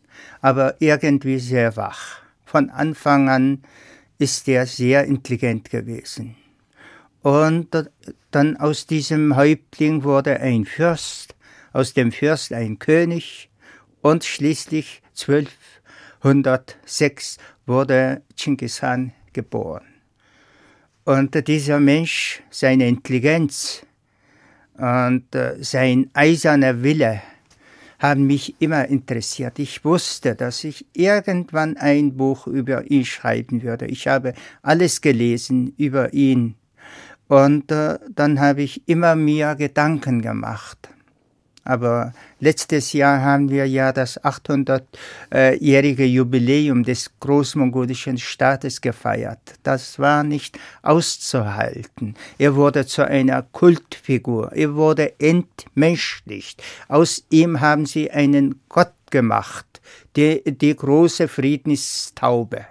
aber 0.43 0.77
irgendwie 0.81 1.39
sehr 1.39 1.77
wach. 1.77 2.19
Von 2.45 2.71
Anfang 2.71 3.29
an 3.31 3.63
ist 4.19 4.47
er 4.49 4.67
sehr 4.67 5.05
intelligent 5.05 5.71
gewesen. 5.71 6.37
Und 7.23 7.69
dann 8.31 8.57
aus 8.59 8.87
diesem 8.87 9.35
Häuptling 9.35 10.05
wurde 10.05 10.39
ein 10.41 10.67
Fürst, 10.67 11.35
aus 11.73 11.95
dem 11.95 12.13
Fürst 12.13 12.53
ein 12.53 12.79
König 12.79 13.49
und 14.03 14.25
schließlich 14.25 15.01
1206 15.19 17.39
wurde 17.67 18.23
Chinggis 18.37 18.81
Khan 18.81 19.13
geboren. 19.33 19.85
Und 21.05 21.47
dieser 21.47 21.81
Mensch, 21.81 22.43
seine 22.51 22.89
Intelligenz 22.89 23.85
und 24.77 25.35
äh, 25.35 25.57
sein 25.63 26.11
eiserner 26.15 26.83
Wille 26.83 27.21
haben 27.99 28.27
mich 28.27 28.55
immer 28.61 28.87
interessiert. 28.89 29.59
Ich 29.59 29.85
wusste, 29.85 30.35
dass 30.35 30.65
ich 30.65 30.87
irgendwann 30.95 31.77
ein 31.77 32.17
Buch 32.17 32.47
über 32.47 32.91
ihn 32.91 33.05
schreiben 33.05 33.63
würde. 33.63 33.87
Ich 33.87 34.09
habe 34.09 34.35
alles 34.63 35.01
gelesen 35.01 35.75
über 35.77 36.13
ihn 36.13 36.55
und 37.29 37.71
äh, 37.71 37.99
dann 38.15 38.41
habe 38.41 38.63
ich 38.63 38.87
immer 38.89 39.15
mehr 39.15 39.57
Gedanken 39.57 40.23
gemacht. 40.23 40.89
Aber 41.65 42.13
letztes 42.41 42.93
Jahr 42.93 43.23
haben 43.23 43.49
wir 43.49 43.67
ja 43.67 43.93
das 43.93 44.23
800-jährige 44.23 46.05
Jubiläum 46.05 46.85
des 46.85 47.11
großmongolischen 47.21 48.19
Staates 48.19 48.81
gefeiert. 48.81 49.41
Das 49.63 49.99
war 49.99 50.23
nicht 50.23 50.59
auszuhalten. 50.83 52.17
Er 52.39 52.55
wurde 52.55 52.85
zu 52.87 53.07
einer 53.07 53.43
Kultfigur. 53.43 54.53
Er 54.53 54.75
wurde 54.75 55.19
entmenschlicht. 55.19 56.63
Aus 56.89 57.25
ihm 57.31 57.61
haben 57.61 57.87
sie 57.87 58.11
einen 58.11 58.61
Gott 58.69 58.93
gemacht, 59.11 59.81
die, 60.17 60.43
die 60.45 60.77
große 60.77 61.29
Friedenstaube. 61.29 62.67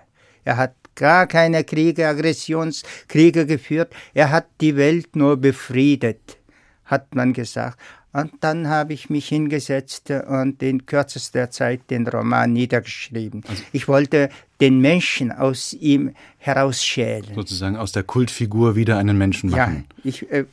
Er 0.46 0.58
hat 0.58 0.76
gar 0.96 1.26
keine 1.26 1.64
Kriege, 1.64 2.08
Aggressionskriege 2.08 3.48
geführt. 3.48 3.94
Er 4.14 4.30
hat 4.30 4.46
die 4.62 4.76
Welt 4.76 5.16
nur 5.16 5.38
befriedet, 5.38 6.38
hat 6.86 7.16
man 7.16 7.34
gesagt. 7.34 7.80
Und 8.14 8.32
dann 8.42 8.68
habe 8.68 8.94
ich 8.94 9.10
mich 9.10 9.28
hingesetzt 9.28 10.12
und 10.12 10.62
in 10.62 10.86
kürzester 10.86 11.50
Zeit 11.50 11.90
den 11.90 12.08
Roman 12.08 12.54
niedergeschrieben. 12.54 13.44
Also 13.48 13.64
ich 13.72 13.88
wollte 13.88 14.30
den 14.62 14.80
Menschen 14.80 15.32
aus 15.32 15.74
ihm 15.74 16.14
herausschälen. 16.38 17.34
Sozusagen 17.34 17.76
aus 17.76 17.92
der 17.92 18.04
Kultfigur 18.04 18.76
wieder 18.76 19.00
einen 19.00 19.18
Menschen 19.18 19.50
machen. 19.50 19.86
Ja, 19.98 20.10
ich 20.10 20.32
äh, 20.32 20.46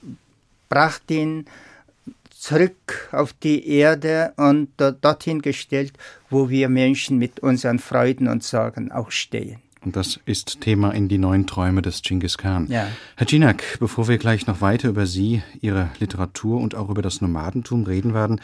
brachte 0.71 1.15
ihn 1.15 1.45
zurück 2.31 3.11
auf 3.13 3.35
die 3.35 3.69
Erde 3.69 4.33
und 4.37 4.71
dorthin 4.79 5.43
gestellt, 5.43 5.93
wo 6.31 6.49
wir 6.49 6.71
Menschen 6.71 7.19
mit 7.19 7.41
unseren 7.41 7.79
Freuden 7.79 8.27
und 8.27 8.43
Sorgen 8.43 8.91
auch 8.91 9.11
stehen. 9.11 9.61
Und 9.83 9.97
das 9.97 10.21
ist 10.27 10.61
Thema 10.61 10.91
in 10.91 11.09
die 11.09 11.17
neuen 11.17 11.47
Träume 11.47 11.81
des 11.81 12.03
Genghis 12.03 12.37
Khan. 12.37 12.67
Ja. 12.69 12.89
Herr 13.17 13.27
Cinak, 13.27 13.79
bevor 13.81 14.09
wir 14.09 14.19
gleich 14.19 14.47
noch 14.47 14.61
weiter 14.61 14.91
über 14.91 15.07
Sie, 15.07 15.43
Ihre 15.63 15.91
Literatur 15.99 16.61
und 16.61 16.75
auch 16.75 16.91
über 16.91 17.01
das 17.01 17.23
Nomadentum 17.23 17.85
reden 17.85 18.13
werden, 18.13 18.41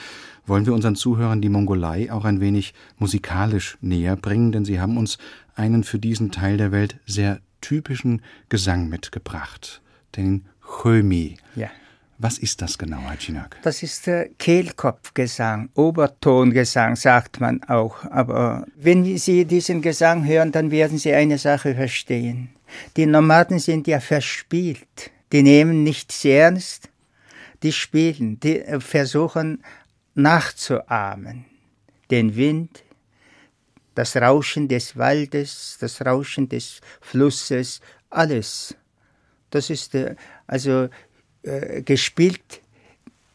wollen 0.46 0.64
wir 0.64 0.72
unseren 0.72 0.96
Zuhörern 0.96 1.42
die 1.42 1.50
Mongolei 1.50 2.10
auch 2.10 2.24
ein 2.24 2.40
wenig 2.40 2.72
musikalisch 2.98 3.76
näher 3.82 4.16
bringen, 4.16 4.50
denn 4.50 4.64
Sie 4.64 4.80
haben 4.80 4.96
uns 4.96 5.18
einen 5.54 5.84
für 5.84 5.98
diesen 5.98 6.30
Teil 6.30 6.56
der 6.56 6.72
Welt 6.72 7.00
sehr 7.04 7.40
typischen 7.60 8.22
Gesang 8.48 8.88
mitgebracht, 8.88 9.82
den 10.16 10.46
Chömi. 10.62 11.36
Ja. 11.54 11.68
Was 12.18 12.38
ist 12.38 12.62
das 12.62 12.78
genau, 12.78 12.98
Herr 13.00 13.18
Cinak? 13.18 13.58
Das 13.62 13.82
ist 13.82 14.06
der 14.06 14.30
Kehlkopfgesang, 14.38 15.68
Obertongesang 15.74 16.96
sagt 16.96 17.40
man 17.40 17.62
auch. 17.64 18.04
Aber 18.06 18.66
wenn 18.74 19.18
Sie 19.18 19.44
diesen 19.44 19.82
Gesang 19.82 20.26
hören, 20.26 20.50
dann 20.50 20.70
werden 20.70 20.96
Sie 20.98 21.12
eine 21.12 21.36
Sache 21.36 21.74
verstehen. 21.74 22.50
Die 22.96 23.06
Nomaden 23.06 23.58
sind 23.58 23.86
ja 23.86 24.00
verspielt. 24.00 25.10
Die 25.32 25.42
nehmen 25.42 25.82
nichts 25.82 26.24
ernst. 26.24 26.88
Die 27.62 27.72
spielen, 27.72 28.40
die 28.40 28.64
versuchen 28.78 29.62
nachzuahmen. 30.14 31.44
Den 32.10 32.36
Wind, 32.36 32.82
das 33.94 34.16
Rauschen 34.16 34.68
des 34.68 34.96
Waldes, 34.96 35.76
das 35.80 36.04
Rauschen 36.04 36.48
des 36.48 36.80
Flusses, 37.00 37.80
alles. 38.10 38.74
Das 39.50 39.70
ist 39.70 39.96
also 40.46 40.88
äh, 41.46 41.82
gespielt 41.82 42.60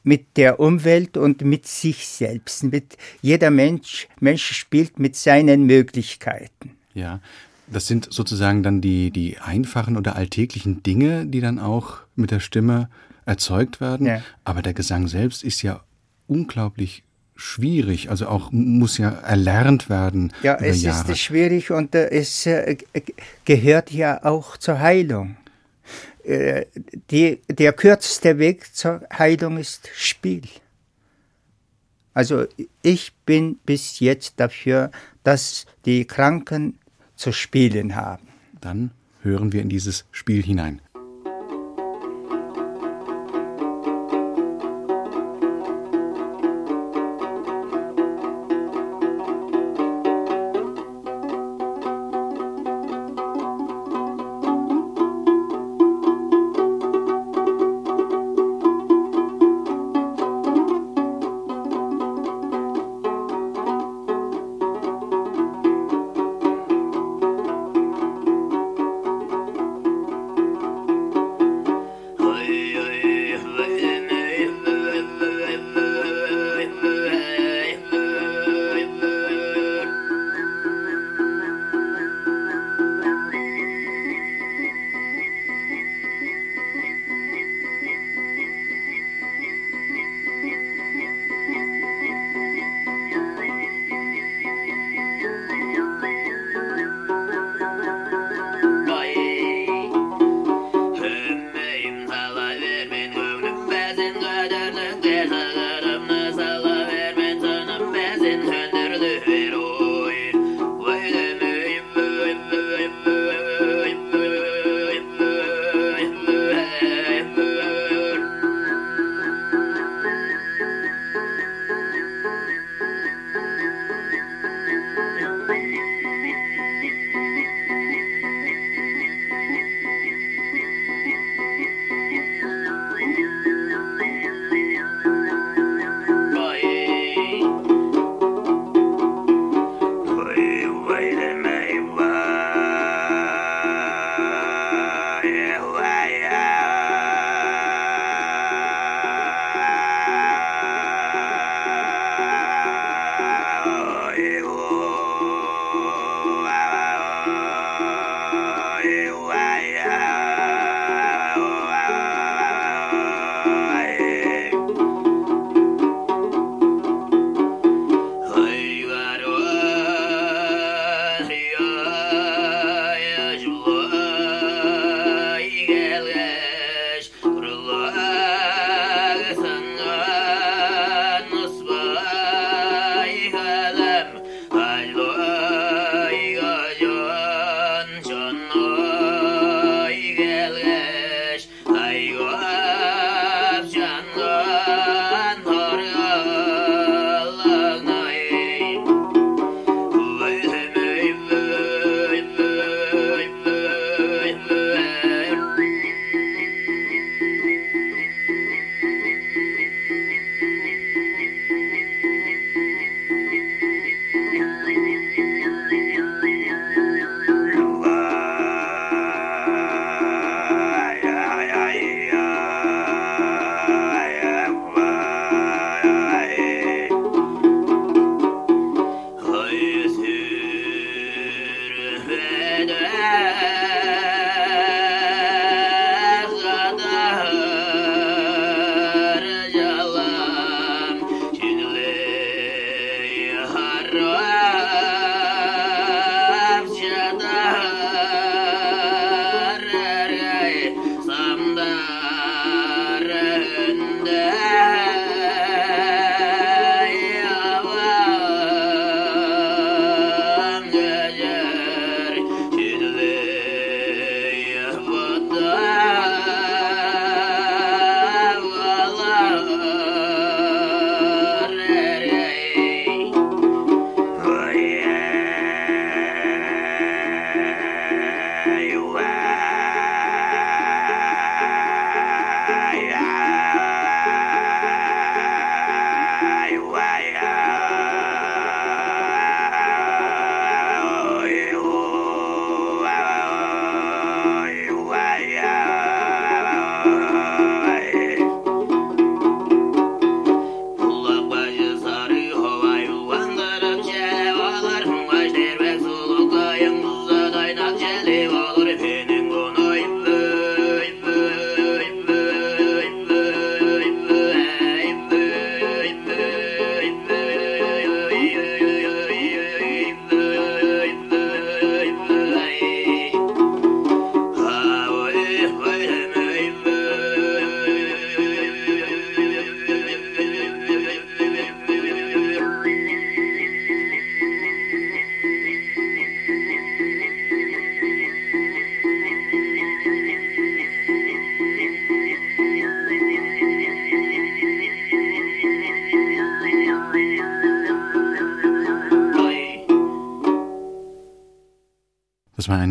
mit 0.04 0.38
der 0.38 0.60
Umwelt 0.60 1.18
und 1.18 1.42
mit 1.42 1.68
sich 1.68 2.08
selbst. 2.08 2.64
Mit 2.64 2.98
jeder 3.22 3.52
Mensch, 3.52 4.08
Mensch 4.20 4.52
spielt 4.54 5.00
mit 5.00 5.16
seinen 5.16 5.66
Möglichkeiten. 5.66 6.72
Ja, 6.94 7.20
das 7.68 7.88
sind 7.88 8.12
sozusagen 8.12 8.64
dann 8.64 8.82
die, 8.82 9.12
die 9.12 9.38
einfachen 9.38 9.98
oder 9.98 10.16
alltäglichen 10.16 10.84
Dinge, 10.84 11.26
die 11.26 11.40
dann 11.40 11.60
auch 11.60 12.00
mit 12.16 12.32
der 12.32 12.40
Stimme 12.40 12.90
erzeugt 13.26 13.80
werden. 13.80 14.08
Ja. 14.08 14.22
Aber 14.44 14.62
der 14.62 14.74
Gesang 14.74 15.08
selbst 15.08 15.44
ist 15.44 15.62
ja 15.62 15.82
unglaublich 16.28 17.04
schwierig, 17.36 18.10
also 18.10 18.28
auch 18.28 18.52
muss 18.52 18.98
ja 18.98 19.10
erlernt 19.10 19.90
werden. 19.90 20.32
Ja, 20.44 20.56
es 20.56 20.82
Jahre. 20.82 21.12
ist 21.12 21.20
schwierig 21.20 21.72
und 21.72 21.96
äh, 21.96 22.10
es 22.10 22.46
äh, 22.46 22.78
gehört 23.46 23.92
ja 23.92 24.24
auch 24.24 24.58
zur 24.58 24.80
Heilung. 24.80 25.38
Äh, 26.24 26.66
die, 27.10 27.42
der 27.48 27.74
kürzeste 27.74 28.38
Weg 28.38 28.76
zur 28.76 29.02
Heilung 29.18 29.58
ist 29.58 29.90
Spiel. 29.94 30.44
Also 32.14 32.46
ich 32.82 33.14
bin 33.26 33.58
bis 33.66 34.00
jetzt 34.00 34.40
dafür, 34.40 34.92
dass 35.24 35.66
die 35.86 36.06
Kranken 36.06 36.80
zu 37.16 37.32
spielen 37.32 37.96
haben. 37.96 38.28
Dann 38.60 38.92
hören 39.22 39.54
wir 39.54 39.62
in 39.62 39.70
dieses 39.70 40.06
Spiel 40.12 40.44
hinein. 40.44 40.82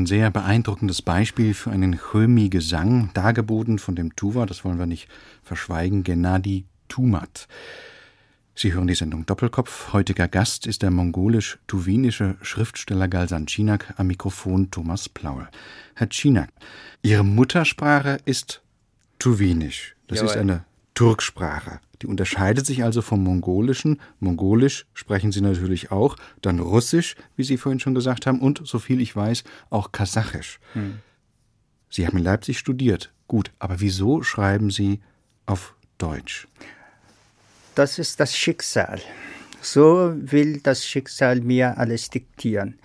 Ein 0.00 0.06
sehr 0.06 0.30
beeindruckendes 0.30 1.02
Beispiel 1.02 1.52
für 1.52 1.70
einen 1.70 1.98
Chömi-Gesang, 1.98 3.10
dargeboten 3.12 3.78
von 3.78 3.96
dem 3.96 4.16
Tuva, 4.16 4.46
das 4.46 4.64
wollen 4.64 4.78
wir 4.78 4.86
nicht 4.86 5.08
verschweigen, 5.42 6.04
Gennady 6.04 6.64
Tumat. 6.88 7.46
Sie 8.54 8.72
hören 8.72 8.86
die 8.86 8.94
Sendung 8.94 9.26
Doppelkopf. 9.26 9.92
Heutiger 9.92 10.26
Gast 10.26 10.66
ist 10.66 10.82
der 10.82 10.90
mongolisch-tuwinische 10.90 12.36
Schriftsteller 12.40 13.08
Galsan 13.08 13.46
Chinak, 13.46 13.94
am 13.98 14.06
Mikrofon 14.06 14.70
Thomas 14.70 15.08
Plaul. 15.08 15.48
Herr 15.94 16.08
Chinak, 16.08 16.48
Ihre 17.02 17.24
Muttersprache 17.24 18.20
ist 18.24 18.62
Tuwinisch. 19.18 19.96
Das 20.08 20.18
Jawohl. 20.18 20.30
ist 20.30 20.36
eine 20.38 20.64
Turksprache. 20.94 21.80
Die 22.02 22.06
unterscheidet 22.06 22.64
sich 22.64 22.82
also 22.82 23.02
vom 23.02 23.22
Mongolischen. 23.22 24.00
Mongolisch 24.20 24.86
sprechen 24.94 25.32
Sie 25.32 25.40
natürlich 25.40 25.90
auch, 25.90 26.16
dann 26.40 26.58
Russisch, 26.58 27.14
wie 27.36 27.44
Sie 27.44 27.56
vorhin 27.56 27.80
schon 27.80 27.94
gesagt 27.94 28.26
haben, 28.26 28.40
und, 28.40 28.62
so 28.64 28.78
viel 28.78 29.00
ich 29.00 29.14
weiß, 29.14 29.44
auch 29.68 29.92
Kasachisch. 29.92 30.60
Hm. 30.72 31.00
Sie 31.90 32.06
haben 32.06 32.18
in 32.18 32.24
Leipzig 32.24 32.58
studiert. 32.58 33.12
Gut, 33.26 33.50
aber 33.58 33.80
wieso 33.80 34.22
schreiben 34.22 34.70
Sie 34.70 35.00
auf 35.46 35.74
Deutsch? 35.98 36.48
Das 37.74 37.98
ist 37.98 38.18
das 38.18 38.36
Schicksal. 38.36 39.00
So 39.60 40.14
will 40.16 40.60
das 40.60 40.86
Schicksal 40.86 41.40
mir 41.40 41.76
alles 41.76 42.08
diktieren. 42.08 42.78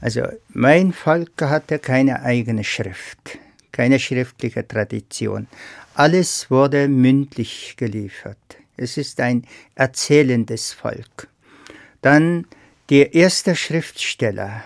Also 0.00 0.22
mein 0.48 0.92
Volk 0.92 1.42
hatte 1.42 1.78
keine 1.78 2.22
eigene 2.22 2.64
Schrift, 2.64 3.38
keine 3.72 3.98
schriftliche 3.98 4.66
Tradition. 4.66 5.46
Alles 5.98 6.50
wurde 6.50 6.88
mündlich 6.88 7.72
geliefert. 7.78 8.36
Es 8.76 8.98
ist 8.98 9.18
ein 9.18 9.46
erzählendes 9.76 10.74
Volk. 10.74 11.28
Dann 12.02 12.46
der 12.90 13.14
erste 13.14 13.56
Schriftsteller, 13.56 14.62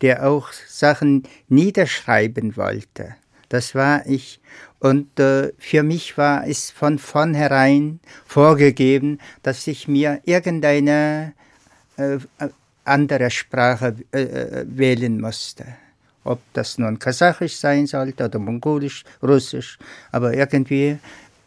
der 0.00 0.28
auch 0.28 0.50
Sachen 0.66 1.28
niederschreiben 1.48 2.56
wollte, 2.56 3.14
das 3.50 3.76
war 3.76 4.04
ich. 4.06 4.40
Und 4.80 5.20
äh, 5.20 5.52
für 5.58 5.84
mich 5.84 6.18
war 6.18 6.44
es 6.44 6.72
von 6.72 6.98
vornherein 6.98 8.00
vorgegeben, 8.26 9.20
dass 9.44 9.68
ich 9.68 9.86
mir 9.86 10.22
irgendeine 10.24 11.34
äh, 11.96 12.18
andere 12.82 13.30
Sprache 13.30 13.94
äh, 14.12 14.22
äh 14.22 14.64
wählen 14.66 15.20
musste 15.20 15.76
ob 16.24 16.40
das 16.52 16.78
nun 16.78 16.98
Kasachisch 16.98 17.56
sein 17.56 17.86
sollte 17.86 18.24
oder 18.24 18.38
Mongolisch, 18.38 19.04
Russisch, 19.22 19.78
aber 20.10 20.34
irgendwie 20.34 20.98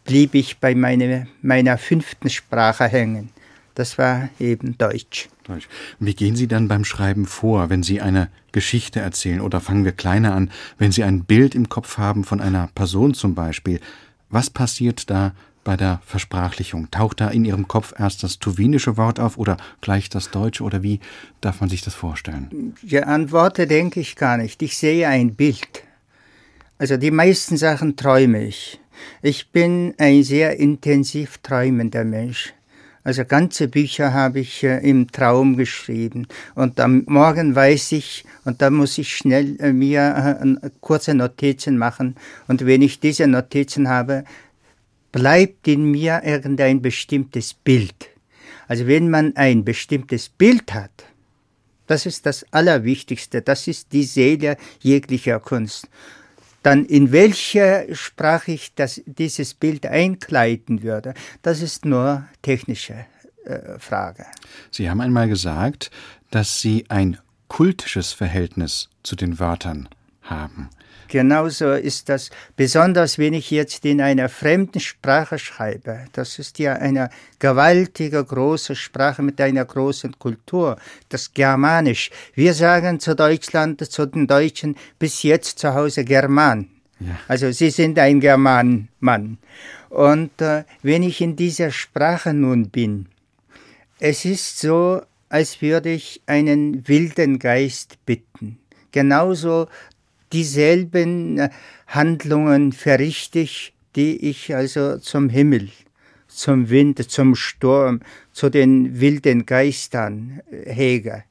blieb 0.06 0.36
ich 0.36 0.58
bei 0.60 0.74
meine, 0.74 1.28
meiner 1.42 1.78
fünften 1.78 2.30
Sprache 2.30 2.86
hängen. 2.86 3.30
Das 3.76 3.98
war 4.00 4.30
eben 4.40 4.78
Deutsch. 4.78 5.30
Deutsch. 5.44 5.68
Wie 6.00 6.16
gehen 6.16 6.36
Sie 6.36 6.48
dann 6.48 6.68
beim 6.68 6.84
Schreiben 6.84 7.28
vor, 7.28 7.70
wenn 7.70 7.84
Sie 7.84 8.02
eine 8.02 8.30
Geschichte 8.52 9.00
erzählen? 9.02 9.40
Oder 9.40 9.62
fangen 9.62 9.86
wir 9.86 9.92
kleiner 9.92 10.34
an, 10.34 10.50
wenn 10.80 10.92
Sie 10.92 11.04
ein 11.04 11.26
Bild 11.26 11.54
im 11.54 11.70
Kopf 11.70 12.00
haben 12.00 12.24
von 12.24 12.42
einer 12.42 12.70
Person 12.74 13.14
zum 13.14 13.36
Beispiel? 13.36 13.80
Was 14.30 14.50
passiert 14.50 15.12
da 15.12 15.34
bei 15.68 15.76
der 15.76 16.00
Versprachlichung? 16.06 16.90
Taucht 16.92 17.20
da 17.20 17.28
in 17.28 17.44
Ihrem 17.44 17.68
Kopf 17.68 17.94
erst 18.00 18.24
das 18.24 18.40
tuwinische 18.40 18.96
Wort 18.96 19.20
auf 19.20 19.38
oder 19.38 19.58
gleich 19.82 20.08
das 20.10 20.32
deutsche 20.32 20.64
oder 20.64 20.82
wie 20.82 21.02
darf 21.42 21.60
man 21.60 21.70
sich 21.70 21.82
das 21.82 21.94
vorstellen? 21.94 22.74
Ja, 22.84 23.02
an 23.02 23.34
Worte 23.34 23.68
denke 23.68 24.00
ich 24.00 24.16
gar 24.16 24.38
nicht. 24.38 24.62
Ich 24.62 24.78
sehe 24.78 25.10
ein 25.10 25.36
Bild. 25.36 25.84
Also 26.78 26.96
die 26.96 27.12
meisten 27.12 27.58
Sachen 27.58 27.98
träume 27.98 28.46
ich. 28.46 28.80
Ich 29.22 29.52
bin 29.52 29.94
ein 29.98 30.24
sehr 30.24 30.58
intensiv 30.58 31.40
träumender 31.40 32.06
Mensch. 32.06 32.54
Also 33.04 33.26
ganze 33.26 33.68
Bücher 33.68 34.14
habe 34.14 34.40
ich 34.40 34.64
äh, 34.64 34.80
im 34.80 35.12
Traum 35.12 35.56
geschrieben. 35.56 36.28
Und 36.56 36.78
am 36.80 37.04
Morgen 37.08 37.56
weiß 37.56 37.94
ich, 37.94 38.26
und 38.44 38.62
da 38.62 38.70
muss 38.70 38.98
ich 38.98 39.16
schnell 39.16 39.56
äh, 39.62 39.72
mir 39.72 40.40
äh, 40.42 40.70
kurze 40.82 41.14
Notizen 41.14 41.78
machen. 41.78 42.16
Und 42.48 42.66
wenn 42.66 42.82
ich 42.82 43.00
diese 43.00 43.26
Notizen 43.28 43.88
habe, 43.88 44.26
bleibt 45.18 45.68
in 45.68 45.90
mir 45.90 46.22
irgendein 46.24 46.80
bestimmtes 46.84 47.56
Bild. 47.56 48.10
Also 48.68 48.86
wenn 48.86 49.10
man 49.10 49.36
ein 49.36 49.66
bestimmtes 49.66 50.30
Bild 50.30 50.76
hat, 50.76 51.06
das 51.88 52.06
ist 52.06 52.28
das 52.28 52.46
Allerwichtigste, 52.52 53.42
das 53.42 53.68
ist 53.68 53.94
die 53.94 54.04
Seele 54.04 54.58
jeglicher 54.80 55.40
Kunst. 55.40 55.90
Dann 56.62 56.86
in 56.86 57.12
welcher 57.12 57.96
Sprache 57.96 58.52
ich 58.52 58.76
das, 58.76 59.02
dieses 59.08 59.56
Bild 59.56 59.88
einkleiden 59.88 60.84
würde, 60.84 61.16
das 61.42 61.64
ist 61.64 61.84
nur 61.84 62.28
technische 62.44 63.08
äh, 63.46 63.80
Frage. 63.80 64.24
Sie 64.70 64.88
haben 64.88 65.02
einmal 65.02 65.28
gesagt, 65.28 65.90
dass 66.30 66.62
Sie 66.62 66.86
ein 66.90 67.18
kultisches 67.48 68.12
Verhältnis 68.14 68.90
zu 69.02 69.16
den 69.16 69.40
Wörtern 69.40 69.90
haben. 70.22 70.70
Genauso 71.08 71.72
ist 71.72 72.10
das, 72.10 72.30
besonders 72.56 73.18
wenn 73.18 73.34
ich 73.34 73.52
jetzt 73.52 73.86
in 73.86 74.02
einer 74.02 74.30
fremden 74.30 74.80
Sprache 74.80 75.40
schreibe. 75.40 76.06
Das 76.14 76.40
ist 76.40 76.60
ja 76.60 76.74
eine 76.74 77.10
gewaltige, 77.40 78.24
große 78.24 78.76
Sprache 78.76 79.22
mit 79.24 79.40
einer 79.40 79.66
großen 79.66 80.18
Kultur, 80.20 80.78
das 81.10 81.34
Germanisch. 81.34 82.12
Wir 82.34 82.54
sagen 82.54 83.00
zu 83.00 83.16
Deutschland, 83.16 83.84
zu 83.90 84.06
den 84.06 84.28
Deutschen, 84.28 84.76
bis 85.00 85.24
jetzt 85.24 85.60
zu 85.60 85.74
Hause 85.74 86.04
German. 86.04 86.70
Ja. 87.00 87.20
Also 87.28 87.52
sie 87.52 87.70
sind 87.70 88.00
ein 88.00 88.20
Germanmann. 88.20 89.38
Und 89.90 90.42
äh, 90.42 90.64
wenn 90.82 91.04
ich 91.04 91.22
in 91.22 91.36
dieser 91.36 91.72
Sprache 91.72 92.34
nun 92.34 92.70
bin, 92.70 93.08
es 94.00 94.26
ist 94.26 94.60
so, 94.60 95.02
als 95.30 95.62
würde 95.62 95.92
ich 95.92 96.22
einen 96.26 96.88
wilden 96.88 97.40
Geist 97.40 97.98
bitten. 98.06 98.60
Genauso 98.92 99.68
dieselben 100.34 101.40
äh, 101.40 101.50
Handlungen 101.88 102.72
verrichte 102.72 103.40
ich, 103.40 103.74
die 103.96 104.30
ich 104.30 104.56
also 104.56 104.98
zum 104.98 105.30
Himmel, 105.30 105.70
zum 106.28 106.70
Wind, 106.70 107.10
zum 107.10 107.36
Sturm, 107.36 108.02
zu 108.32 108.50
den 108.50 109.00
wilden 109.00 109.46
Geistern 109.46 110.42
äh, 110.52 110.72
hege. 110.72 111.24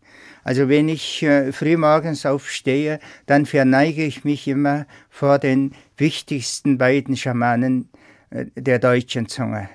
Also 0.42 0.68
wenn 0.68 0.88
ich 0.88 1.22
äh, 1.22 1.52
frühmorgens 1.52 2.24
aufstehe, 2.24 3.00
dann 3.26 3.46
verneige 3.46 4.04
ich 4.04 4.24
mich 4.24 4.46
immer 4.46 4.86
vor 5.10 5.38
den 5.38 5.72
wichtigsten 5.96 6.78
beiden 6.78 7.16
Schamanen 7.16 7.88
äh, 8.30 8.46
der 8.54 8.78
deutschen 8.78 9.28
Zunge. 9.28 9.68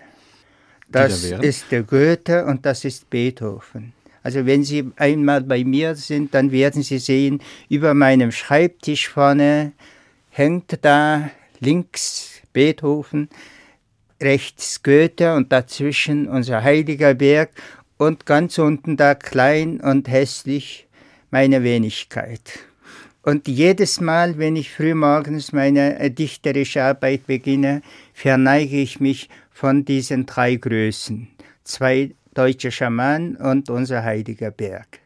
Das 0.88 1.24
ist 1.24 1.72
der 1.72 1.84
Goethe 1.84 2.46
und 2.46 2.66
das 2.66 2.84
ist 2.84 3.10
Beethoven. 3.10 3.94
Also 4.24 4.46
wenn 4.46 4.64
Sie 4.64 4.92
einmal 4.98 5.42
bei 5.42 5.64
mir 5.64 5.96
sind, 5.96 6.34
dann 6.34 6.52
werden 6.52 6.84
Sie 6.84 7.00
sehen, 7.00 7.42
über 7.70 7.94
meinem 7.94 8.32
Schreibtisch 8.32 9.10
vorne 9.10 9.74
hängt 10.30 10.78
da 10.84 11.32
links 11.60 12.42
Beethoven, 12.54 13.30
rechts 14.22 14.84
Goethe 14.84 15.36
und 15.36 15.52
dazwischen 15.52 16.28
unser 16.28 16.64
heiliger 16.64 17.14
Berg 17.14 17.52
und 17.98 18.26
ganz 18.26 18.58
unten 18.58 18.98
da 18.98 19.16
klein 19.16 19.80
und 19.82 20.08
hässlich 20.08 20.88
meine 21.32 21.64
Wenigkeit. 21.64 22.60
Und 23.24 23.48
jedes 23.48 24.02
Mal, 24.02 24.40
wenn 24.40 24.56
ich 24.56 24.72
frühmorgens 24.72 25.52
meine 25.52 26.00
äh, 26.00 26.10
dichterische 26.10 26.84
Arbeit 26.84 27.28
beginne, 27.28 27.84
verneige 28.14 28.78
ich 28.78 29.00
mich 29.00 29.30
von 29.52 29.86
diesen 29.86 30.26
drei 30.26 30.56
Größen. 30.56 31.28
Zwei 31.64 32.12
deutsche 32.34 32.72
Schaman 32.72 33.36
und 33.36 33.70
unser 33.70 34.04
heiliger 34.04 34.52
Berg. 34.52 35.00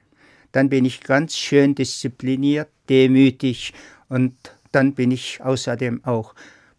Dann 0.52 0.70
bin 0.70 0.86
ich 0.86 1.02
ganz 1.02 1.38
schön 1.38 1.76
diszipliniert, 1.76 2.70
demütig 2.90 3.74
und 4.10 4.36
dann 4.72 4.94
bin 4.94 5.12
ich 5.12 5.42
außerdem 5.42 6.04
auch 6.06 6.36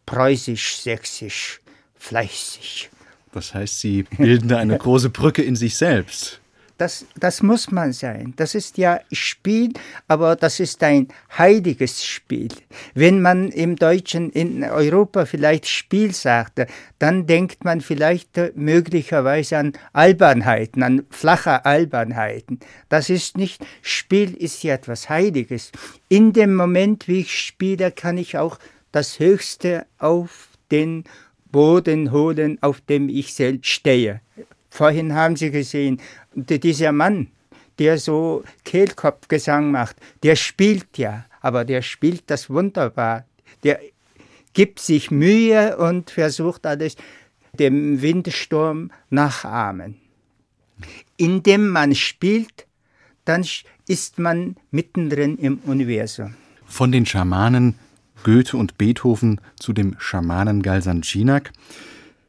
preußisch-sächsisch, 0.07 1.61
fleißig. 1.95 2.91
Das 3.33 3.55
heißt, 3.55 3.81
Sie 3.81 4.05
bilden 4.05 4.49
da 4.49 4.59
eine 4.59 4.79
große 4.79 5.11
Brücke 5.11 5.43
in 5.43 5.57
sich 5.57 5.77
selbst. 5.77 6.41
Das, 6.79 7.07
das 7.19 7.43
muss 7.43 7.71
man 7.71 7.95
sein. 7.95 8.35
Das 8.37 8.55
ist 8.55 8.77
ja 8.77 9.01
Spiel, 9.11 9.73
aber 10.09 10.37
das 10.37 10.61
ist 10.61 10.83
ein 10.83 11.09
heiliges 11.37 12.05
Spiel. 12.05 12.49
Wenn 12.95 13.23
man 13.23 13.49
im 13.49 13.77
Deutschen 13.77 14.31
in 14.31 14.63
Europa 14.63 15.25
vielleicht 15.25 15.67
Spiel 15.67 16.13
sagte, 16.13 16.67
dann 16.99 17.27
denkt 17.27 17.65
man 17.65 17.81
vielleicht 17.81 18.39
möglicherweise 18.55 19.57
an 19.57 19.73
Albernheiten, 19.95 20.83
an 20.83 21.07
flache 21.09 21.65
Albernheiten. 21.65 22.61
Das 22.91 23.09
ist 23.09 23.39
nicht, 23.39 23.65
Spiel 23.81 24.35
ist 24.35 24.63
ja 24.63 24.75
etwas 24.75 25.09
Heiliges. 25.09 25.73
In 26.11 26.35
dem 26.35 26.55
Moment, 26.55 27.09
wie 27.09 27.21
ich 27.21 27.39
spiele, 27.39 27.91
kann 27.91 28.19
ich 28.19 28.37
auch 28.37 28.59
das 28.93 29.19
Höchste 29.19 29.87
auf 29.99 30.49
den 30.71 31.05
Boden 31.51 32.13
holen, 32.13 32.59
auf 32.61 32.83
dem 32.83 33.09
ich 33.09 33.33
selbst 33.33 33.71
stehe. 33.71 34.21
Vorhin 34.77 35.15
haben 35.15 35.37
Sie 35.37 35.51
gesehen, 35.51 36.03
dieser 36.35 36.93
Mann, 36.93 37.29
der 37.79 37.97
so 37.97 38.45
Kehlkopfgesang 38.65 39.71
macht, 39.71 39.97
der 40.23 40.37
spielt 40.37 40.99
ja, 40.99 41.25
aber 41.41 41.65
der 41.65 41.81
spielt 41.81 42.25
das 42.27 42.51
wunderbar. 42.51 43.25
Der 43.65 43.81
gibt 44.53 44.81
sich 44.81 45.11
Mühe 45.11 45.79
und 45.79 46.11
versucht 46.11 46.67
alles 46.67 46.97
dem 47.59 48.03
Windsturm 48.03 48.91
nachahmen. 49.09 49.97
Indem 51.17 51.69
man 51.71 51.95
spielt, 51.95 52.67
dann 53.25 53.47
ist 53.89 54.19
man 54.19 54.57
mittendrin 54.71 55.39
im 55.39 55.57
Universum. 55.65 56.35
Von 56.67 56.93
den 56.93 57.07
Schamanen 57.07 57.77
Goethe 58.25 58.59
und 58.59 58.77
Beethoven 58.77 59.41
zu 59.59 59.73
dem 59.73 59.97
Schamanen 59.99 60.61
Galsan 60.61 61.03
Cinak. 61.03 61.53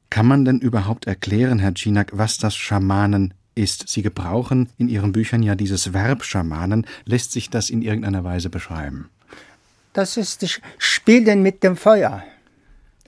Kann 0.09 0.25
man 0.25 0.45
denn 0.45 0.59
überhaupt 0.59 1.05
erklären, 1.05 1.59
Herr 1.59 1.75
Cinak, 1.75 2.11
was 2.13 2.37
das 2.37 2.55
Schamanen 2.55 3.33
ist? 3.55 3.89
Sie 3.89 4.01
gebrauchen 4.01 4.69
in 4.77 4.87
Ihren 4.87 5.11
Büchern 5.11 5.43
ja 5.43 5.55
dieses 5.55 5.93
Verb 5.93 6.23
Schamanen. 6.23 6.85
Lässt 7.05 7.31
sich 7.31 7.49
das 7.49 7.69
in 7.69 7.81
irgendeiner 7.81 8.23
Weise 8.23 8.49
beschreiben? 8.49 9.09
Das 9.93 10.15
ist 10.15 10.43
das 10.43 10.61
Spielen 10.77 11.41
mit 11.41 11.63
dem 11.63 11.75
Feuer. 11.75 12.23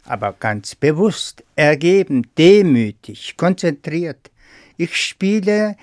Aber 0.06 0.34
ganz 0.34 0.76
bewusst, 0.76 1.44
ergeben, 1.56 2.28
demütig, 2.38 3.36
konzentriert. 3.38 4.32
Ich 4.76 4.96
spiele 4.96 5.76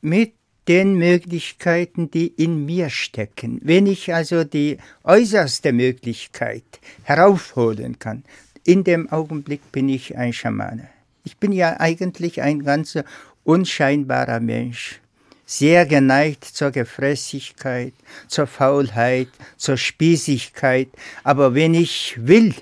mit 0.00 0.34
den 0.68 0.94
Möglichkeiten, 0.94 2.10
die 2.10 2.28
in 2.28 2.64
mir 2.64 2.88
stecken. 2.88 3.60
Wenn 3.64 3.86
ich 3.86 4.14
also 4.14 4.44
die 4.44 4.78
äußerste 5.02 5.72
Möglichkeit 5.72 6.64
heraufholen 7.02 7.98
kann, 7.98 8.24
in 8.64 8.84
dem 8.84 9.10
Augenblick 9.10 9.72
bin 9.72 9.88
ich 9.88 10.16
ein 10.16 10.32
Schamane. 10.32 10.88
Ich 11.24 11.36
bin 11.36 11.52
ja 11.52 11.78
eigentlich 11.80 12.42
ein 12.42 12.64
ganz 12.64 12.98
unscheinbarer 13.44 14.40
Mensch, 14.40 15.00
sehr 15.46 15.86
geneigt 15.86 16.44
zur 16.44 16.70
Gefressigkeit, 16.70 17.92
zur 18.28 18.46
Faulheit, 18.46 19.28
zur 19.56 19.76
Spießigkeit. 19.76 20.88
Aber 21.22 21.54
wenn 21.54 21.74
ich 21.74 22.16
will, 22.18 22.54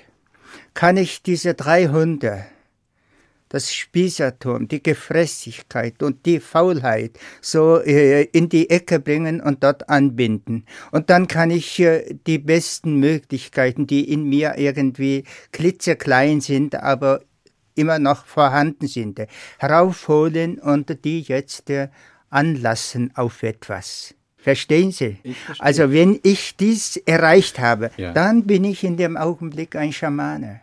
kann 0.73 0.97
ich 0.97 1.21
diese 1.21 1.53
drei 1.53 1.87
Hunde 1.87 2.45
das 3.53 3.71
Spießertum, 3.71 4.67
die 4.67 4.81
Gefressigkeit 4.81 6.01
und 6.01 6.25
die 6.25 6.39
Faulheit 6.39 7.19
so 7.39 7.79
äh, 7.79 8.23
in 8.23 8.49
die 8.49 8.71
Ecke 8.71 8.99
bringen 8.99 9.41
und 9.41 9.63
dort 9.63 9.89
anbinden. 9.89 10.65
Und 10.91 11.11
dann 11.11 11.27
kann 11.27 11.51
ich 11.51 11.79
äh, 11.79 12.15
die 12.25 12.39
besten 12.39 12.99
Möglichkeiten, 12.99 13.85
die 13.85 14.11
in 14.11 14.27
mir 14.27 14.55
irgendwie 14.57 15.23
klitzeklein 15.51 16.41
sind, 16.41 16.73
aber 16.73 17.21
immer 17.75 17.99
noch 17.99 18.25
vorhanden 18.25 18.87
sind, 18.87 19.21
heraufholen 19.59 20.57
und 20.57 21.05
die 21.05 21.21
jetzt 21.21 21.69
äh, 21.69 21.89
anlassen 22.31 23.11
auf 23.13 23.43
etwas. 23.43 24.15
Verstehen 24.37 24.91
Sie? 24.91 25.17
Also 25.59 25.91
wenn 25.91 26.19
ich 26.23 26.57
dies 26.57 26.97
erreicht 26.97 27.59
habe, 27.59 27.91
ja. 27.97 28.13
dann 28.13 28.45
bin 28.45 28.63
ich 28.63 28.83
in 28.83 28.97
dem 28.97 29.15
Augenblick 29.15 29.75
ein 29.75 29.93
Schamane. 29.93 30.61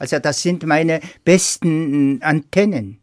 Also 0.00 0.18
das 0.18 0.40
sind 0.40 0.64
meine 0.64 1.00
besten 1.24 2.22
Antennen. 2.22 2.98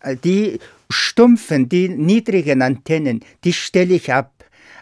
Äh, 0.00 0.16
die 0.16 0.58
stumpfen, 0.88 1.68
die 1.68 1.90
niedrigen 1.90 2.62
Antennen, 2.62 3.20
die 3.44 3.52
stelle 3.52 3.94
ich 3.94 4.12
ab. 4.12 4.32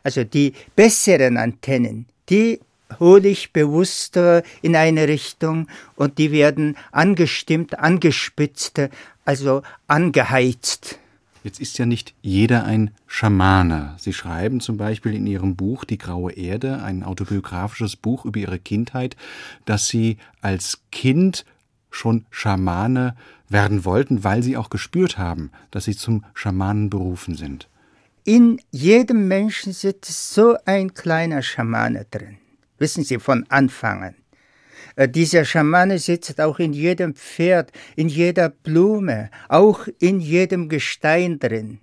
Also 0.05 0.23
die 0.23 0.53
besseren 0.77 1.39
Antennen, 1.39 2.07
die 2.31 2.61
hole 3.01 3.29
ich 3.29 3.53
bewusst 3.53 4.17
in 4.17 4.77
eine 4.77 5.09
Richtung 5.09 5.67
und 5.97 6.19
die 6.19 6.31
werden 6.31 6.77
angestimmt, 6.93 7.79
angespitzt, 7.79 8.81
also 9.25 9.63
angeheizt. 9.89 11.01
Jetzt 11.45 11.61
ist 11.61 11.77
ja 11.77 11.85
nicht 11.85 12.15
jeder 12.23 12.65
ein 12.65 12.91
Schamane. 13.07 13.95
Sie 13.99 14.15
schreiben 14.15 14.61
zum 14.61 14.79
Beispiel 14.79 15.13
in 15.13 15.27
Ihrem 15.27 15.57
Buch 15.57 15.85
Die 15.85 15.99
graue 15.99 16.33
Erde, 16.33 16.83
ein 16.83 17.03
autobiografisches 17.03 17.97
Buch 17.97 18.25
über 18.25 18.41
Ihre 18.41 18.59
Kindheit, 18.59 19.15
dass 19.67 19.87
Sie 19.87 20.17
als 20.41 20.81
Kind 20.91 21.45
schon 21.91 22.25
Schamane 22.31 23.15
werden 23.51 23.85
wollten, 23.85 24.25
weil 24.25 24.43
Sie 24.43 24.57
auch 24.57 24.71
gespürt 24.71 25.19
haben, 25.19 25.51
dass 25.71 25.85
Sie 25.85 25.95
zum 25.95 26.25
Schamanen 26.33 26.89
berufen 26.89 27.35
sind. 27.35 27.69
In 28.25 28.59
jedem 28.71 29.29
Menschen 29.29 29.75
sitzt 29.75 30.33
so 30.33 30.57
ein 30.65 30.95
kleiner 30.95 31.43
Schamane 31.43 32.07
drin. 32.11 32.39
Wissen 32.79 33.05
Sie, 33.05 33.19
von 33.19 33.45
Anfang 33.51 34.03
an. 34.03 34.15
Äh, 34.97 35.09
dieser 35.09 35.45
Schamane 35.45 35.99
sitzt 35.99 36.41
auch 36.41 36.59
in 36.59 36.73
jedem 36.73 37.15
Pferd, 37.15 37.73
in 37.97 38.09
jeder 38.09 38.49
Blume, 38.49 39.31
auch 39.49 39.87
in 39.99 40.21
jedem 40.21 40.69
Gestein 40.69 41.39
drin. 41.39 41.79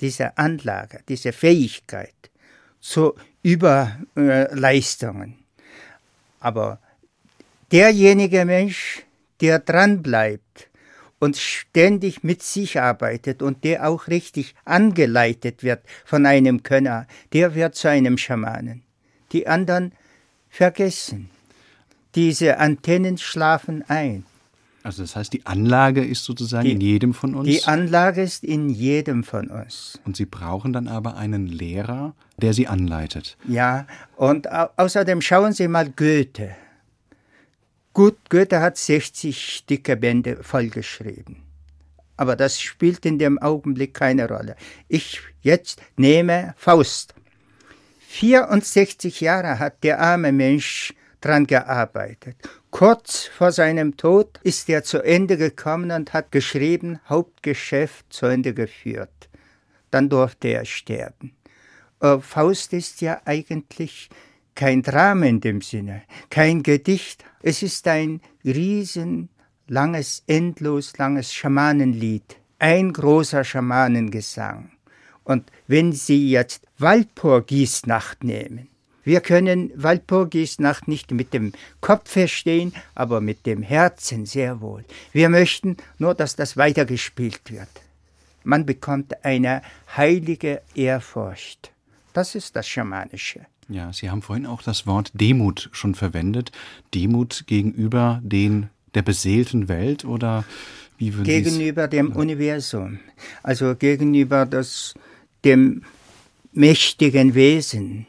Diese 0.00 0.36
Anlage, 0.38 1.00
diese 1.08 1.32
Fähigkeit 1.32 2.14
zu 2.80 3.14
Überleistungen. 3.42 5.36
Aber 6.40 6.78
derjenige 7.72 8.44
Mensch, 8.44 9.02
der 9.40 9.58
dranbleibt 9.58 10.68
und 11.18 11.36
ständig 11.36 12.22
mit 12.22 12.42
sich 12.42 12.80
arbeitet 12.80 13.42
und 13.42 13.64
der 13.64 13.88
auch 13.88 14.06
richtig 14.08 14.54
angeleitet 14.64 15.62
wird 15.62 15.82
von 16.04 16.26
einem 16.26 16.62
Könner, 16.62 17.06
der 17.32 17.54
wird 17.54 17.74
zu 17.74 17.88
einem 17.88 18.18
Schamanen. 18.18 18.82
Die 19.32 19.46
anderen 19.46 19.92
vergessen 20.48 21.30
diese 22.18 22.58
Antennen 22.58 23.16
schlafen 23.16 23.84
ein. 23.86 24.26
Also 24.82 25.02
das 25.02 25.14
heißt, 25.14 25.32
die 25.32 25.46
Anlage 25.46 26.04
ist 26.04 26.24
sozusagen 26.24 26.64
die, 26.64 26.72
in 26.72 26.80
jedem 26.80 27.14
von 27.14 27.36
uns? 27.36 27.48
Die 27.48 27.62
Anlage 27.62 28.22
ist 28.22 28.42
in 28.42 28.70
jedem 28.70 29.22
von 29.22 29.46
uns. 29.48 30.00
Und 30.04 30.16
Sie 30.16 30.26
brauchen 30.26 30.72
dann 30.72 30.88
aber 30.88 31.16
einen 31.16 31.46
Lehrer, 31.46 32.16
der 32.38 32.54
Sie 32.54 32.66
anleitet. 32.66 33.36
Ja, 33.46 33.86
und 34.16 34.50
au 34.50 34.68
außerdem 34.76 35.20
schauen 35.20 35.52
Sie 35.52 35.68
mal 35.68 35.90
Goethe. 35.90 36.56
Gut, 37.92 38.16
Goethe 38.30 38.60
hat 38.60 38.78
60 38.78 39.66
dicke 39.66 39.96
Bände 39.96 40.42
vollgeschrieben. 40.42 41.36
Aber 42.16 42.34
das 42.34 42.60
spielt 42.60 43.06
in 43.06 43.20
dem 43.20 43.38
Augenblick 43.38 43.94
keine 43.94 44.26
Rolle. 44.26 44.56
Ich 44.88 45.20
jetzt 45.42 45.80
nehme 45.96 46.54
Faust. 46.56 47.14
64 48.08 49.20
Jahre 49.20 49.60
hat 49.60 49.84
der 49.84 50.00
arme 50.00 50.32
Mensch 50.32 50.94
dran 51.20 51.46
gearbeitet. 51.46 52.36
Kurz 52.70 53.24
vor 53.24 53.52
seinem 53.52 53.96
Tod 53.96 54.38
ist 54.42 54.68
er 54.68 54.84
zu 54.84 55.02
Ende 55.02 55.36
gekommen 55.36 55.90
und 55.90 56.12
hat 56.12 56.32
geschrieben, 56.32 57.00
Hauptgeschäft 57.08 58.12
zu 58.12 58.26
Ende 58.26 58.54
geführt. 58.54 59.28
Dann 59.90 60.08
durfte 60.08 60.48
er 60.48 60.64
sterben. 60.64 61.32
Äh, 62.00 62.18
Faust 62.18 62.72
ist 62.72 63.00
ja 63.00 63.20
eigentlich 63.24 64.10
kein 64.54 64.82
Drama 64.82 65.26
in 65.26 65.40
dem 65.40 65.60
Sinne, 65.60 66.02
kein 66.30 66.62
Gedicht. 66.62 67.24
Es 67.42 67.62
ist 67.62 67.86
ein 67.86 68.20
riesenlanges, 68.44 70.24
endlos 70.26 70.98
langes 70.98 71.32
Schamanenlied, 71.32 72.36
ein 72.58 72.92
großer 72.92 73.44
Schamanengesang. 73.44 74.72
Und 75.24 75.50
wenn 75.66 75.92
Sie 75.92 76.30
jetzt 76.30 76.66
Walpurgisnacht 76.78 78.24
nehmen, 78.24 78.68
wir 79.08 79.22
können 79.22 79.72
Walpurgisnacht 79.74 80.86
nicht 80.86 81.12
mit 81.12 81.32
dem 81.32 81.52
Kopf 81.80 82.10
verstehen, 82.10 82.74
aber 82.94 83.22
mit 83.22 83.46
dem 83.46 83.62
Herzen 83.62 84.26
sehr 84.26 84.60
wohl. 84.60 84.84
Wir 85.14 85.30
möchten 85.30 85.78
nur, 85.96 86.14
dass 86.14 86.36
das 86.36 86.58
weitergespielt 86.58 87.40
wird. 87.50 87.70
Man 88.44 88.66
bekommt 88.66 89.24
eine 89.24 89.62
heilige 89.96 90.60
Ehrfurcht. 90.74 91.72
Das 92.12 92.34
ist 92.34 92.54
das 92.54 92.68
Schamanische. 92.68 93.46
Ja, 93.70 93.94
Sie 93.94 94.10
haben 94.10 94.20
vorhin 94.20 94.44
auch 94.44 94.60
das 94.60 94.86
Wort 94.86 95.10
Demut 95.14 95.70
schon 95.72 95.94
verwendet. 95.94 96.52
Demut 96.94 97.44
gegenüber 97.46 98.20
den 98.22 98.68
der 98.94 99.00
beseelten 99.00 99.68
Welt 99.68 100.04
oder 100.04 100.44
wie 100.98 101.14
würden 101.14 101.24
Gegenüber 101.24 101.88
dem 101.88 102.12
Universum. 102.12 102.98
Also 103.42 103.74
gegenüber 103.74 104.44
das, 104.44 104.92
dem 105.46 105.82
mächtigen 106.52 107.34
Wesen, 107.34 108.06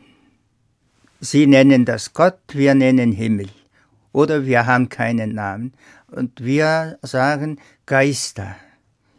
Sie 1.22 1.48
nennen 1.48 1.84
das 1.86 2.14
Gott, 2.14 2.40
wir 2.54 2.76
nennen 2.76 3.12
Himmel. 3.12 3.50
Oder 4.14 4.46
wir 4.46 4.66
haben 4.66 4.90
keinen 4.90 5.36
Namen. 5.36 5.74
Und 6.08 6.44
wir 6.44 6.98
sagen 7.02 7.60
Geister. 7.86 8.56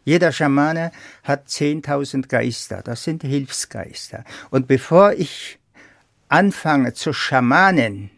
Jeder 0.03 0.31
Schamane 0.31 0.91
hat 1.23 1.47
10.000 1.47 2.27
Geister. 2.27 2.81
Das 2.83 3.03
sind 3.03 3.21
Hilfsgeister. 3.21 4.23
Und 4.49 4.67
bevor 4.67 5.13
ich 5.13 5.59
anfange 6.27 6.93
zu 6.93 7.13
schamanen, 7.13 8.09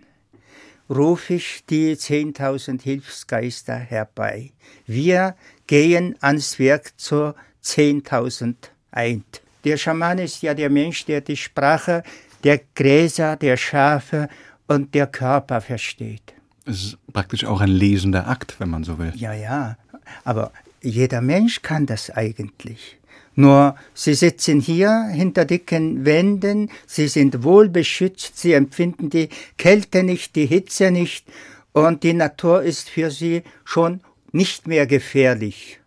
rufe 0.89 1.35
ich 1.35 1.65
die 1.69 1.95
10.000 1.95 2.81
Hilfsgeister 2.81 3.75
herbei. 3.75 4.51
Wir 4.87 5.35
gehen 5.67 6.15
ans 6.21 6.57
Werk 6.57 6.93
zur 6.97 7.35
10.000 7.63 8.55
ein. 8.91 9.25
Der 9.63 9.77
Schamane 9.77 10.23
ist 10.23 10.41
ja 10.41 10.53
der 10.53 10.69
Mensch, 10.69 11.05
der 11.05 11.21
die 11.21 11.37
Sprache 11.37 12.03
der 12.43 12.61
Gräser, 12.75 13.35
der 13.35 13.57
Schafe 13.57 14.29
und 14.67 14.93
der 14.93 15.07
Körper 15.07 15.61
versteht. 15.61 16.33
Es 16.65 16.83
ist 16.83 16.97
praktisch 17.11 17.45
auch 17.45 17.61
ein 17.61 17.69
lesender 17.69 18.27
Akt, 18.27 18.59
wenn 18.59 18.69
man 18.69 18.83
so 18.83 18.97
will. 18.97 19.11
Ja, 19.15 19.33
ja, 19.33 19.77
aber 20.23 20.51
jeder 20.81 21.21
Mensch 21.21 21.61
kann 21.61 21.85
das 21.85 22.09
eigentlich. 22.09 22.97
Nur 23.35 23.75
sie 23.93 24.13
sitzen 24.13 24.59
hier 24.59 25.07
hinter 25.11 25.45
dicken 25.45 26.05
Wänden, 26.05 26.69
sie 26.85 27.07
sind 27.07 27.43
wohlbeschützt, 27.43 28.37
sie 28.37 28.53
empfinden 28.53 29.09
die 29.09 29.29
Kälte 29.57 30.03
nicht, 30.03 30.35
die 30.35 30.45
Hitze 30.45 30.91
nicht, 30.91 31.25
und 31.71 32.03
die 32.03 32.13
Natur 32.13 32.61
ist 32.61 32.89
für 32.89 33.09
sie 33.09 33.41
schon 33.65 34.01
nicht 34.31 34.67
mehr 34.67 34.85
gefährlich. 34.85 35.79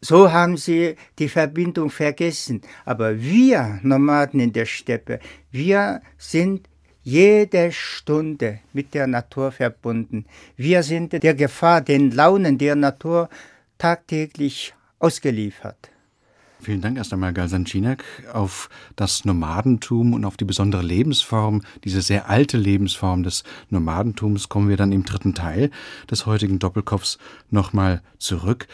So 0.00 0.30
haben 0.30 0.56
sie 0.56 0.96
die 1.18 1.28
Verbindung 1.28 1.90
vergessen. 1.90 2.60
Aber 2.84 3.20
wir 3.20 3.80
Nomaden 3.82 4.40
in 4.40 4.52
der 4.52 4.66
Steppe, 4.66 5.20
wir 5.50 6.00
sind 6.18 6.68
jede 7.02 7.70
Stunde 7.70 8.60
mit 8.72 8.92
der 8.92 9.06
Natur 9.06 9.52
verbunden. 9.52 10.26
Wir 10.56 10.82
sind 10.82 11.12
der 11.12 11.34
Gefahr, 11.34 11.80
den 11.80 12.10
Launen 12.10 12.58
der 12.58 12.74
Natur 12.74 13.28
tagtäglich 13.78 14.74
ausgeliefert. 14.98 15.90
Vielen 16.60 16.80
Dank 16.80 16.96
erst 16.96 17.12
einmal, 17.12 17.32
Galsan 17.32 17.64
Cinak. 17.64 18.02
Auf 18.32 18.68
das 18.96 19.24
Nomadentum 19.24 20.14
und 20.14 20.24
auf 20.24 20.36
die 20.36 20.44
besondere 20.44 20.82
Lebensform, 20.82 21.62
diese 21.84 22.02
sehr 22.02 22.28
alte 22.28 22.56
Lebensform 22.56 23.22
des 23.22 23.44
Nomadentums, 23.70 24.48
kommen 24.48 24.68
wir 24.68 24.76
dann 24.76 24.90
im 24.90 25.04
dritten 25.04 25.34
Teil 25.34 25.70
des 26.10 26.26
heutigen 26.26 26.58
Doppelkopfs 26.58 27.18
nochmal 27.50 28.02
zurück. 28.18 28.66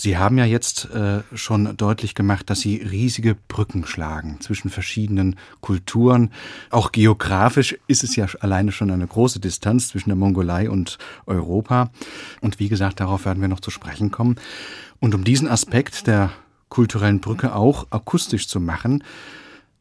Sie 0.00 0.16
haben 0.16 0.38
ja 0.38 0.44
jetzt 0.44 0.88
äh, 0.94 1.22
schon 1.34 1.76
deutlich 1.76 2.14
gemacht, 2.14 2.48
dass 2.50 2.60
Sie 2.60 2.76
riesige 2.76 3.34
Brücken 3.34 3.84
schlagen 3.84 4.40
zwischen 4.40 4.70
verschiedenen 4.70 5.34
Kulturen. 5.60 6.30
Auch 6.70 6.92
geografisch 6.92 7.76
ist 7.88 8.04
es 8.04 8.14
ja 8.14 8.28
alleine 8.38 8.70
schon 8.70 8.92
eine 8.92 9.08
große 9.08 9.40
Distanz 9.40 9.88
zwischen 9.88 10.10
der 10.10 10.16
Mongolei 10.16 10.70
und 10.70 10.98
Europa. 11.26 11.90
Und 12.40 12.60
wie 12.60 12.68
gesagt, 12.68 13.00
darauf 13.00 13.24
werden 13.24 13.40
wir 13.40 13.48
noch 13.48 13.58
zu 13.58 13.72
sprechen 13.72 14.12
kommen. 14.12 14.36
Und 15.00 15.16
um 15.16 15.24
diesen 15.24 15.48
Aspekt 15.48 16.06
der 16.06 16.30
kulturellen 16.68 17.18
Brücke 17.18 17.56
auch 17.56 17.88
akustisch 17.90 18.46
zu 18.46 18.60
machen, 18.60 19.02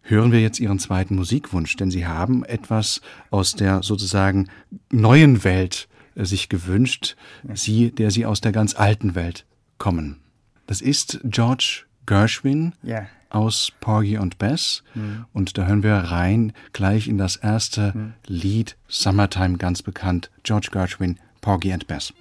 hören 0.02 0.32
wir 0.32 0.42
jetzt 0.42 0.60
Ihren 0.60 0.80
zweiten 0.80 1.16
Musikwunsch, 1.16 1.76
denn 1.76 1.92
Sie 1.92 2.08
haben 2.08 2.44
etwas 2.44 3.02
aus 3.30 3.54
der 3.54 3.84
sozusagen 3.84 4.48
neuen 4.92 5.44
Welt 5.44 5.88
äh, 6.16 6.26
sich 6.26 6.50
gewünscht, 6.50 7.16
Sie, 7.54 7.92
der 7.92 8.10
Sie 8.10 8.26
aus 8.26 8.42
der 8.42 8.52
ganz 8.52 8.74
alten 8.74 9.14
Welt 9.14 9.46
kommen. 9.78 10.20
Das 10.66 10.82
ist 10.82 11.20
George 11.24 11.86
Gershwin 12.06 12.74
ja. 12.84 13.08
aus 13.30 13.72
Porgy 13.80 14.18
und 14.18 14.38
Bess. 14.38 14.84
Mhm. 14.96 15.26
Und 15.34 15.58
da 15.58 15.66
hören 15.66 15.84
wir 15.84 15.94
rein 15.94 16.54
gleich 16.74 17.08
in 17.08 17.18
das 17.18 17.36
erste 17.36 17.94
mhm. 17.96 18.14
Lied 18.26 18.78
Summertime 18.88 19.58
ganz 19.58 19.82
bekannt. 19.82 20.32
George 20.44 20.70
Gershwin, 20.72 21.20
Porgy 21.42 21.72
and 21.72 21.88
Bess. 21.88 22.14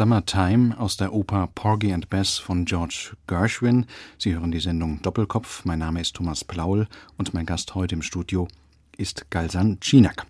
Summertime 0.00 0.80
aus 0.80 0.96
der 0.96 1.12
Oper 1.12 1.50
Porgy 1.54 1.92
and 1.92 2.08
Bess 2.08 2.38
von 2.38 2.64
George 2.64 3.14
Gershwin. 3.26 3.84
Sie 4.16 4.32
hören 4.32 4.50
die 4.50 4.58
Sendung 4.58 5.02
Doppelkopf. 5.02 5.66
Mein 5.66 5.80
Name 5.80 6.00
ist 6.00 6.16
Thomas 6.16 6.42
Plaul 6.42 6.86
und 7.18 7.34
mein 7.34 7.44
Gast 7.44 7.74
heute 7.74 7.96
im 7.96 8.00
Studio 8.00 8.48
ist 8.96 9.30
Galsan 9.30 9.78
Chinak. 9.80 10.24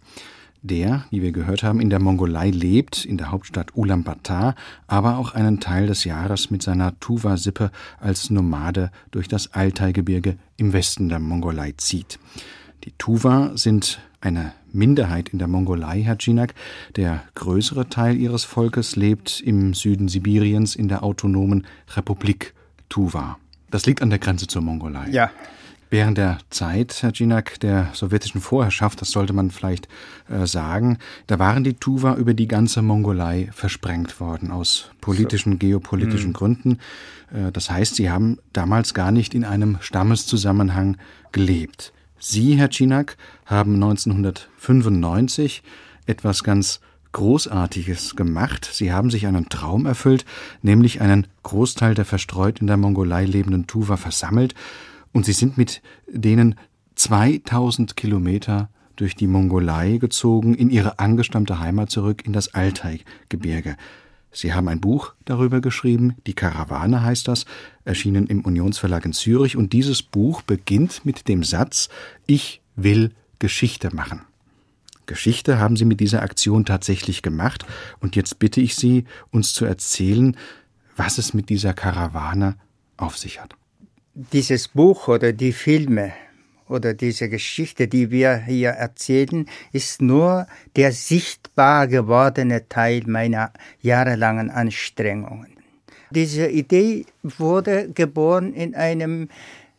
Der, 0.63 1.05
wie 1.11 1.23
wir 1.23 1.31
gehört 1.31 1.63
haben, 1.63 1.81
in 1.81 1.89
der 1.89 2.01
Mongolei 2.01 2.51
lebt, 2.51 3.05
in 3.05 3.17
der 3.17 3.31
Hauptstadt 3.31 3.77
Ulaanbaatar, 3.77 4.57
aber 4.89 5.19
auch 5.19 5.35
einen 5.35 5.61
Teil 5.61 5.87
des 5.87 6.03
Jahres 6.03 6.51
mit 6.51 6.65
seiner 6.65 6.99
Tuva-Sippe 6.99 7.71
als 8.01 8.29
Nomade 8.29 8.91
durch 9.13 9.29
das 9.29 9.55
Altai-Gebirge 9.55 10.37
im 10.57 10.73
Westen 10.73 11.09
der 11.09 11.21
Mongolei 11.21 11.75
zieht. 11.77 12.19
Die 12.83 12.93
Tuva 12.99 13.53
sind 13.55 14.01
eine 14.21 14.53
Minderheit 14.73 15.29
in 15.31 15.39
der 15.39 15.49
Mongolei, 15.49 16.03
Herr 16.03 16.19
Cinak. 16.19 16.55
Der 16.97 17.23
größere 17.35 17.89
Teil 17.89 18.17
ihres 18.17 18.45
Volkes 18.45 18.97
lebt 18.97 19.41
im 19.41 19.75
Süden 19.75 20.09
Sibiriens 20.09 20.77
in 20.77 20.89
der 20.89 21.03
autonomen 21.03 21.67
Republik 21.97 22.55
Tuva. 22.89 23.39
Das 23.71 23.87
liegt 23.87 24.03
an 24.03 24.11
der 24.11 24.19
Grenze 24.19 24.47
zur 24.47 24.63
Mongolei. 24.63 25.09
Ja. 25.11 25.31
Während 25.93 26.19
der 26.19 26.39
Zeit, 26.51 27.03
Herr 27.03 27.13
Cinak, 27.13 27.59
der 27.59 27.89
sowjetischen 27.95 28.41
Vorherrschaft, 28.41 29.01
das 29.01 29.11
sollte 29.11 29.33
man 29.33 29.51
vielleicht 29.51 29.89
äh, 30.29 30.47
sagen, 30.47 30.99
da 31.27 31.41
waren 31.41 31.65
die 31.65 31.75
Tuva 31.75 32.15
über 32.15 32.33
die 32.33 32.47
ganze 32.47 32.81
Mongolei 32.81 33.49
versprengt 33.53 34.21
worden, 34.21 34.53
aus 34.53 34.93
politischen, 35.01 35.55
so. 35.55 35.59
geopolitischen 35.59 36.29
hm. 36.29 36.33
Gründen. 36.33 36.79
Äh, 37.33 37.51
das 37.51 37.71
heißt, 37.71 37.97
sie 37.97 38.09
haben 38.09 38.39
damals 38.53 38.95
gar 38.95 39.11
nicht 39.11 39.35
in 39.35 39.45
einem 39.45 39.79
Stammeszusammenhang 39.81 40.97
gelebt. 41.33 41.93
Sie, 42.23 42.57
Herr 42.57 42.71
Cinak, 42.71 43.17
haben 43.47 43.75
1995 43.75 45.63
etwas 46.05 46.45
ganz 46.45 46.81
Großartiges 47.13 48.15
gemacht. 48.15 48.69
Sie 48.73 48.93
haben 48.93 49.11
sich 49.11 49.27
einen 49.27 49.49
Traum 49.49 49.87
erfüllt, 49.87 50.27
nämlich 50.63 51.01
einen 51.01 51.27
Großteil 51.43 51.95
der 51.95 52.05
verstreut 52.05 52.61
in 52.61 52.67
der 52.67 52.77
Mongolei 52.77 53.25
lebenden 53.25 53.67
Tuva 53.67 53.97
versammelt 53.97 54.55
und 55.13 55.25
sie 55.25 55.33
sind 55.33 55.57
mit 55.57 55.81
denen 56.07 56.57
2000 56.95 57.97
Kilometer 57.97 58.69
durch 58.97 59.17
die 59.17 59.27
Mongolei 59.27 59.97
gezogen, 59.97 60.55
in 60.55 60.69
ihre 60.69 60.99
angestammte 60.99 61.59
Heimat 61.59 61.91
zurück, 61.91 62.27
in 62.27 62.35
das 62.35 62.53
Altai-Gebirge. 62.55 63.77
Sie 64.33 64.55
haben 64.55 64.69
ein 64.69 64.81
Buch 64.81 65.15
darüber 65.25 65.61
geschrieben, 65.61 66.17
Die 66.27 66.35
Karawane 66.35 67.03
heißt 67.03 67.27
das, 67.27 67.47
erschienen 67.85 68.27
im 68.27 68.45
Unionsverlag 68.45 69.05
in 69.05 69.13
Zürich, 69.13 69.57
und 69.57 69.73
dieses 69.73 70.03
Buch 70.03 70.43
beginnt 70.43 71.05
mit 71.05 71.29
dem 71.29 71.43
Satz 71.43 71.89
Ich 72.27 72.61
will 72.77 73.13
Geschichte 73.39 73.95
machen. 73.95 74.23
Geschichte 75.07 75.59
haben 75.59 75.77
Sie 75.77 75.85
mit 75.85 75.99
dieser 75.99 76.23
Aktion 76.23 76.65
tatsächlich 76.65 77.23
gemacht. 77.23 77.67
Und 77.99 78.15
jetzt 78.15 78.39
bitte 78.39 78.61
ich 78.61 78.77
Sie, 78.77 79.07
uns 79.33 79.53
zu 79.53 79.65
erzählen, 79.65 80.37
was 80.97 81.19
es 81.19 81.35
mit 81.35 81.49
dieser 81.49 81.75
Karawane 81.75 82.55
auf 82.97 83.19
sich 83.19 83.41
hat. 83.41 83.57
Dieses 84.15 84.69
Buch 84.69 85.09
oder 85.09 85.33
die 85.33 85.53
Filme 85.53 86.13
oder 86.71 86.95
diese 86.95 87.29
Geschichte, 87.29 87.89
die 87.89 88.11
wir 88.11 88.37
hier 88.37 88.71
erzählen, 88.71 89.47
ist 89.73 90.01
nur 90.01 90.47
der 90.77 90.93
sichtbar 90.93 91.89
gewordene 91.89 92.69
Teil 92.69 93.03
meiner 93.07 93.53
jahrelangen 93.81 94.51
Anstrengungen. 94.51 95.57
Diese 96.11 96.49
Idee 96.49 97.05
wurde 97.23 97.91
geboren 97.93 98.53
in 98.55 98.75
einem 98.75 99.29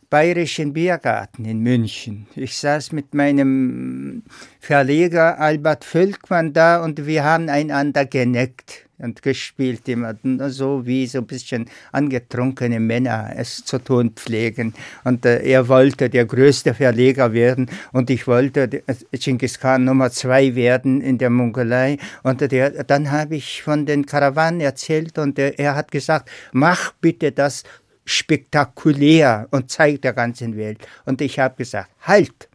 Bayerischen 0.09 0.73
Biergarten 0.73 1.45
in 1.45 1.59
München. 1.59 2.27
Ich 2.35 2.57
saß 2.57 2.91
mit 2.91 3.13
meinem 3.13 4.23
Verleger 4.59 5.39
Albert 5.39 5.85
Völkmann 5.85 6.51
da 6.51 6.83
und 6.83 7.05
wir 7.05 7.23
haben 7.23 7.47
einander 7.47 8.05
geneckt 8.05 8.89
und 9.01 9.21
gespielt 9.21 9.87
immer 9.89 10.15
so 10.49 10.85
wie 10.85 11.07
so 11.07 11.19
ein 11.19 11.27
bisschen 11.27 11.65
angetrunkene 11.91 12.79
Männer 12.79 13.33
es 13.35 13.63
zu 13.65 13.79
tun 13.79 14.11
pflegen. 14.11 14.73
Und 15.03 15.25
äh, 15.25 15.41
er 15.43 15.67
wollte 15.67 16.09
der 16.09 16.25
größte 16.25 16.73
Verleger 16.73 17.33
werden 17.33 17.69
und 17.91 18.09
ich 18.09 18.27
wollte 18.27 18.69
Genghis 19.11 19.59
Khan 19.59 19.83
Nummer 19.83 20.11
zwei 20.11 20.55
werden 20.55 21.01
in 21.01 21.17
der 21.17 21.29
Mongolei. 21.29 21.97
Und 22.23 22.41
der, 22.41 22.83
dann 22.83 23.11
habe 23.11 23.35
ich 23.35 23.63
von 23.63 23.85
den 23.85 24.05
Karawanen 24.05 24.61
erzählt 24.61 25.17
und 25.17 25.37
er, 25.39 25.57
er 25.59 25.75
hat 25.75 25.91
gesagt, 25.91 26.29
mach 26.51 26.93
bitte 26.93 27.31
das 27.31 27.63
spektakulär 28.05 29.47
und 29.51 29.69
zeigt 29.69 30.03
der 30.03 30.13
ganzen 30.13 30.57
Welt. 30.57 30.87
Und 31.05 31.21
ich 31.21 31.39
habe 31.39 31.55
gesagt, 31.55 31.91
halt, 32.01 32.49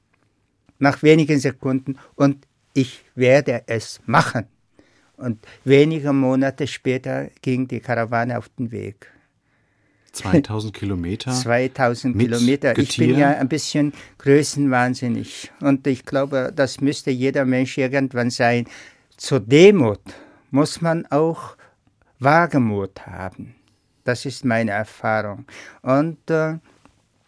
nach 0.78 1.02
wenigen 1.02 1.38
Sekunden 1.40 1.98
und 2.14 2.46
ich 2.74 3.04
werde 3.14 3.62
es 3.66 4.00
machen. 4.04 4.46
Und 5.16 5.46
wenige 5.64 6.12
Monate 6.12 6.66
später 6.66 7.28
ging 7.42 7.66
die 7.66 7.80
Karawane 7.80 8.36
auf 8.38 8.48
den 8.58 8.70
Weg. 8.70 9.10
2000 10.12 10.74
Kilometer? 10.74 11.32
2000 11.32 12.18
Kilometer. 12.18 12.74
Getier? 12.74 13.04
Ich 13.06 13.12
bin 13.12 13.18
ja 13.18 13.30
ein 13.30 13.48
bisschen 13.48 13.92
größenwahnsinnig. 14.18 15.50
Und 15.60 15.86
ich 15.86 16.04
glaube, 16.04 16.52
das 16.54 16.80
müsste 16.80 17.10
jeder 17.10 17.44
Mensch 17.44 17.76
irgendwann 17.76 18.30
sein. 18.30 18.66
Zur 19.16 19.40
Demut 19.40 20.00
muss 20.50 20.80
man 20.80 21.06
auch 21.06 21.56
Wagemut 22.18 23.06
haben. 23.06 23.54
Das 24.04 24.24
ist 24.24 24.44
meine 24.44 24.70
Erfahrung. 24.70 25.44
Und 25.82 26.30
äh, 26.30 26.58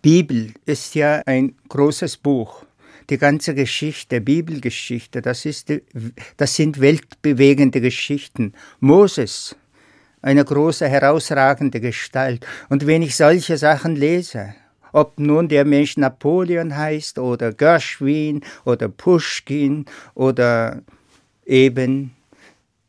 Bibel 0.00 0.52
ist 0.64 0.94
ja 0.94 1.22
ein 1.26 1.54
großes 1.68 2.16
Buch. 2.16 2.64
Die 3.10 3.18
ganze 3.18 3.54
Geschichte, 3.54 4.20
Bibelgeschichte, 4.20 5.22
das, 5.22 5.46
ist, 5.46 5.72
das 6.36 6.54
sind 6.54 6.80
weltbewegende 6.80 7.80
Geschichten. 7.80 8.52
Moses, 8.80 9.56
eine 10.20 10.44
große, 10.44 10.86
herausragende 10.88 11.80
Gestalt. 11.80 12.46
Und 12.68 12.86
wenn 12.86 13.02
ich 13.02 13.16
solche 13.16 13.56
Sachen 13.56 13.96
lese, 13.96 14.54
ob 14.92 15.18
nun 15.18 15.48
der 15.48 15.64
Mensch 15.64 15.96
Napoleon 15.96 16.76
heißt 16.76 17.18
oder 17.18 17.52
Gershwin 17.52 18.42
oder 18.64 18.88
Pushkin 18.88 19.86
oder 20.14 20.82
eben 21.46 22.14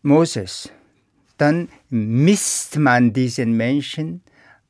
Moses, 0.02 0.70
dann 1.38 1.70
misst 1.90 2.78
man 2.78 3.14
diesen 3.14 3.54
Menschen 3.54 4.22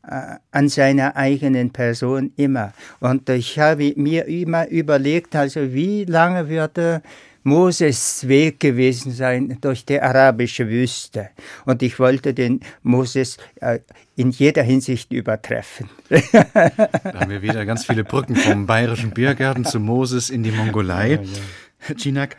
an 0.09 0.69
seiner 0.69 1.15
eigenen 1.15 1.71
Person 1.71 2.31
immer. 2.35 2.73
Und 2.99 3.29
ich 3.29 3.59
habe 3.59 3.93
mir 3.95 4.25
immer 4.25 4.67
überlegt, 4.67 5.35
also 5.35 5.73
wie 5.73 6.05
lange 6.05 6.49
würde 6.49 7.01
Moses 7.43 8.27
Weg 8.27 8.59
gewesen 8.59 9.11
sein 9.11 9.57
durch 9.61 9.85
die 9.85 9.99
arabische 10.01 10.67
Wüste. 10.67 11.29
Und 11.65 11.81
ich 11.81 11.97
wollte 11.99 12.33
den 12.33 12.59
Moses 12.83 13.37
äh, 13.61 13.79
in 14.15 14.31
jeder 14.31 14.63
Hinsicht 14.63 15.13
übertreffen. 15.13 15.89
da 16.09 17.19
haben 17.19 17.31
wir 17.31 17.41
wieder 17.41 17.65
ganz 17.65 17.85
viele 17.85 18.03
Brücken 18.03 18.35
vom 18.35 18.65
bayerischen 18.65 19.11
Biergarten 19.11 19.63
zu 19.63 19.79
Moses 19.79 20.29
in 20.29 20.43
die 20.43 20.51
Mongolei. 20.51 21.11
Ja, 21.11 21.21
ja. 21.21 21.95
Chinak, 21.95 22.35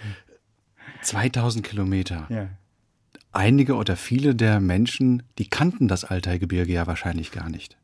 2000 1.03 1.67
Kilometer. 1.67 2.27
Ja 2.29 2.49
einige 3.33 3.75
oder 3.75 3.97
viele 3.97 4.35
der 4.35 4.61
Menschen, 4.61 5.23
die 5.39 5.49
kannten 5.49 5.89
das 5.89 6.05
Altaigebirge 6.05 6.73
ja 6.73 6.87
wahrscheinlich 6.87 7.31
gar 7.33 7.49
nicht. 7.49 7.77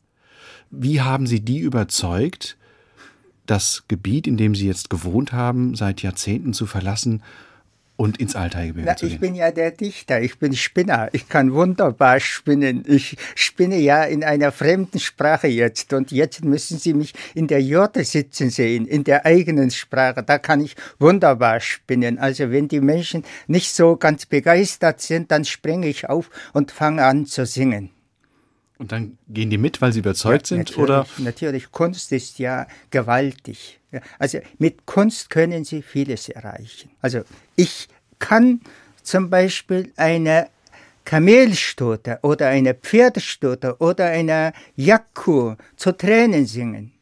Wie 0.71 1.01
haben 1.01 1.27
Sie 1.27 1.41
die 1.41 1.59
überzeugt, 1.59 2.57
das 3.47 3.85
Gebiet, 3.89 4.27
in 4.27 4.37
dem 4.37 4.55
Sie 4.55 4.67
jetzt 4.67 4.91
gewohnt 4.91 5.33
haben, 5.33 5.75
seit 5.75 6.03
Jahrzehnten 6.03 6.53
zu 6.53 6.67
verlassen 6.67 7.23
und 7.97 8.19
ins 8.19 8.37
Altaigebirge 8.37 8.87
Na, 8.87 8.97
zu 8.97 9.07
gehen. 9.07 9.15
Ich 9.15 9.21
bin 9.21 9.35
ja 9.35 9.51
der 9.51 9.71
Dichter, 9.71 10.21
ich 10.21 10.39
bin 10.39 10.55
Spinner, 10.55 11.09
ich 11.13 11.29
kann 11.29 11.55
wunderbar 11.55 12.21
spinnen. 12.21 12.85
Ich 12.87 13.17
spinne 13.35 13.79
ja 13.79 14.05
in 14.05 14.23
einer 14.23 14.53
fremden 14.53 15.01
Sprache 15.01 15.49
jetzt 15.49 15.93
und 15.93 16.13
jetzt 16.13 16.45
müssen 16.45 16.79
Sie 16.79 16.93
mich 16.93 17.15
in 17.35 17.47
der 17.47 17.63
Jurte 17.63 18.05
sitzen 18.05 18.51
sehen, 18.51 18.87
in 18.87 19.05
der 19.05 19.25
eigenen 19.25 19.71
Sprache. 19.71 20.23
Da 20.23 20.39
kann 20.39 20.61
ich 20.61 20.77
wunderbar 20.99 21.61
spinnen. 21.61 22.19
Also 22.19 22.51
wenn 22.51 22.69
die 22.69 22.81
Menschen 22.81 23.25
nicht 23.47 23.75
so 23.75 23.97
ganz 23.97 24.27
begeistert 24.27 25.01
sind, 25.01 25.31
dann 25.31 25.45
springe 25.45 25.89
ich 25.89 26.09
auf 26.09 26.31
und 26.53 26.71
fange 26.71 27.05
an 27.05 27.27
zu 27.27 27.47
singen. 27.47 27.91
Und 28.79 28.93
dann 28.93 29.17
gehen 29.29 29.49
die 29.49 29.57
mit, 29.57 29.81
weil 29.81 29.93
sie 29.93 30.01
überzeugt 30.01 30.51
ja, 30.51 30.57
sind, 30.57 30.59
natürlich, 30.59 30.79
oder? 30.79 31.07
Natürlich, 31.17 31.73
Kunst 31.73 32.13
ist 32.13 32.39
ja 32.39 32.67
gewaltig. 32.91 33.81
Also 34.19 34.39
mit 34.59 34.87
Kunst 34.87 35.31
können 35.31 35.65
Sie 35.65 35.83
vieles 35.83 36.29
erreichen. 36.29 36.91
Also 37.01 37.23
ich 37.57 37.89
kann 38.19 38.61
zum 39.03 39.31
Beispiel 39.31 39.93
eine 39.97 40.49
Kamelstote 41.05 42.19
oder 42.23 42.49
eine 42.49 42.75
Pferdestote 42.75 43.77
oder 43.79 44.07
eine 44.07 44.53
Jakku 44.75 45.55
zu 45.77 45.93
Tränen 45.93 46.47
singen. 46.47 46.93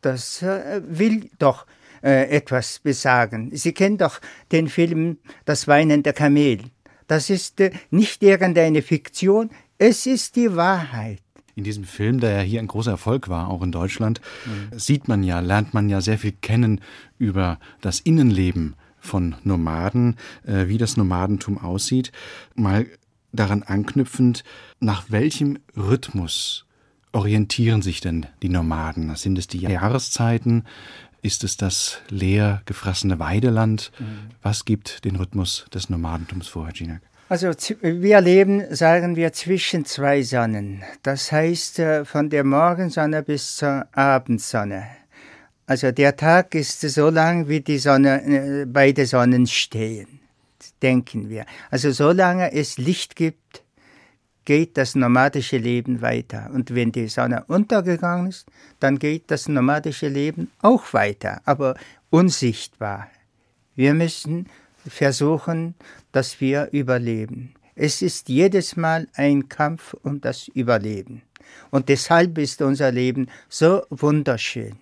Das 0.00 0.42
äh, 0.42 0.80
will 0.86 1.30
doch 1.38 1.66
äh, 2.02 2.28
etwas 2.28 2.78
besagen. 2.78 3.50
Sie 3.54 3.72
kennen 3.72 3.98
doch 3.98 4.20
den 4.52 4.68
Film 4.68 5.18
Das 5.44 5.66
weinende 5.66 6.12
Kamel. 6.12 6.60
Das 7.06 7.30
ist 7.30 7.60
äh, 7.60 7.70
nicht 7.90 8.22
irgendeine 8.22 8.82
Fiktion, 8.82 9.50
es 9.78 10.06
ist 10.06 10.36
die 10.36 10.54
Wahrheit. 10.54 11.23
In 11.56 11.64
diesem 11.64 11.84
Film, 11.84 12.20
der 12.20 12.30
ja 12.32 12.40
hier 12.40 12.60
ein 12.60 12.66
großer 12.66 12.90
Erfolg 12.90 13.28
war, 13.28 13.48
auch 13.48 13.62
in 13.62 13.72
Deutschland, 13.72 14.20
mhm. 14.44 14.78
sieht 14.78 15.08
man 15.08 15.22
ja, 15.22 15.40
lernt 15.40 15.72
man 15.72 15.88
ja 15.88 16.00
sehr 16.00 16.18
viel 16.18 16.32
kennen 16.32 16.80
über 17.18 17.58
das 17.80 18.00
Innenleben 18.00 18.74
von 18.98 19.36
Nomaden, 19.44 20.16
äh, 20.44 20.66
wie 20.66 20.78
das 20.78 20.96
Nomadentum 20.96 21.58
aussieht. 21.58 22.10
Mal 22.54 22.86
daran 23.32 23.62
anknüpfend, 23.62 24.44
nach 24.80 25.10
welchem 25.10 25.58
Rhythmus 25.76 26.64
orientieren 27.12 27.82
sich 27.82 28.00
denn 28.00 28.26
die 28.42 28.48
Nomaden? 28.48 29.14
Sind 29.16 29.38
es 29.38 29.46
die 29.46 29.58
Jahreszeiten? 29.58 30.64
Ist 31.22 31.44
es 31.44 31.56
das 31.56 32.00
leer 32.08 32.62
gefressene 32.66 33.18
Weideland? 33.18 33.92
Mhm. 33.98 34.30
Was 34.42 34.64
gibt 34.64 35.04
den 35.04 35.16
Rhythmus 35.16 35.66
des 35.72 35.88
Nomadentums 35.88 36.48
vor, 36.48 36.66
Herr 36.66 36.72
Ginak? 36.72 37.02
Also 37.28 37.52
wir 37.80 38.20
leben, 38.20 38.74
sagen 38.74 39.16
wir, 39.16 39.32
zwischen 39.32 39.86
zwei 39.86 40.22
Sonnen. 40.22 40.82
Das 41.02 41.32
heißt 41.32 41.78
äh, 41.78 42.04
von 42.04 42.28
der 42.28 42.44
Morgensonne 42.44 43.22
bis 43.22 43.56
zur 43.56 43.86
Abendsonne. 43.92 44.86
Also 45.66 45.90
der 45.90 46.16
Tag 46.16 46.54
ist 46.54 46.82
so 46.82 47.08
lang, 47.08 47.48
wie 47.48 47.60
die 47.60 47.78
Sonne, 47.78 48.22
äh, 48.22 48.66
beide 48.66 49.06
Sonnen 49.06 49.46
stehen, 49.46 50.20
denken 50.82 51.30
wir. 51.30 51.46
Also 51.70 51.92
solange 51.92 52.52
es 52.52 52.76
Licht 52.76 53.16
gibt, 53.16 53.62
geht 54.44 54.76
das 54.76 54.94
nomadische 54.94 55.56
Leben 55.56 56.02
weiter. 56.02 56.50
Und 56.52 56.74
wenn 56.74 56.92
die 56.92 57.08
Sonne 57.08 57.44
untergegangen 57.46 58.26
ist, 58.26 58.46
dann 58.80 58.98
geht 58.98 59.30
das 59.30 59.48
nomadische 59.48 60.08
Leben 60.08 60.50
auch 60.60 60.92
weiter, 60.92 61.40
aber 61.46 61.76
unsichtbar. 62.10 63.08
Wir 63.74 63.94
müssen 63.94 64.50
versuchen, 64.86 65.74
dass 66.12 66.40
wir 66.40 66.68
überleben. 66.72 67.54
Es 67.74 68.02
ist 68.02 68.28
jedes 68.28 68.76
Mal 68.76 69.08
ein 69.14 69.48
Kampf 69.48 69.94
um 70.02 70.20
das 70.20 70.48
Überleben. 70.48 71.22
Und 71.70 71.88
deshalb 71.88 72.38
ist 72.38 72.62
unser 72.62 72.92
Leben 72.92 73.28
so 73.48 73.84
wunderschön. 73.90 74.76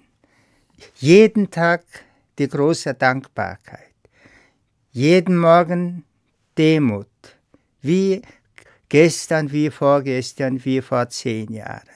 Jeden 0.97 1.51
Tag 1.51 1.85
die 2.39 2.49
große 2.49 2.95
Dankbarkeit. 2.95 3.93
Jeden 4.91 5.39
Morgen 5.39 6.05
Demut. 6.59 7.07
Wie 7.81 8.23
gestern, 8.89 9.51
wie 9.53 9.71
vorgestern, 9.71 10.63
wie 10.65 10.83
vor 10.83 11.09
zehn 11.09 11.53
Jahren. 11.53 11.89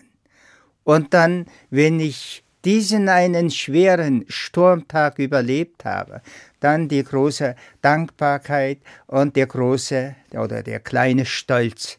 Und 0.83 1.13
dann, 1.13 1.47
wenn 1.69 2.01
ich 2.01 2.43
diesen 2.67 3.09
einen 3.09 3.51
schweren 3.51 4.25
Sturmtag 4.29 5.21
überlebt 5.21 5.85
habe, 5.85 6.21
dann 6.59 6.89
die 6.89 7.03
große 7.03 7.55
Dankbarkeit 7.81 8.79
und 9.07 9.37
der 9.37 9.47
große 9.47 10.17
oder 10.33 10.65
der 10.65 10.81
kleine 10.81 11.25
Stolz 11.25 11.99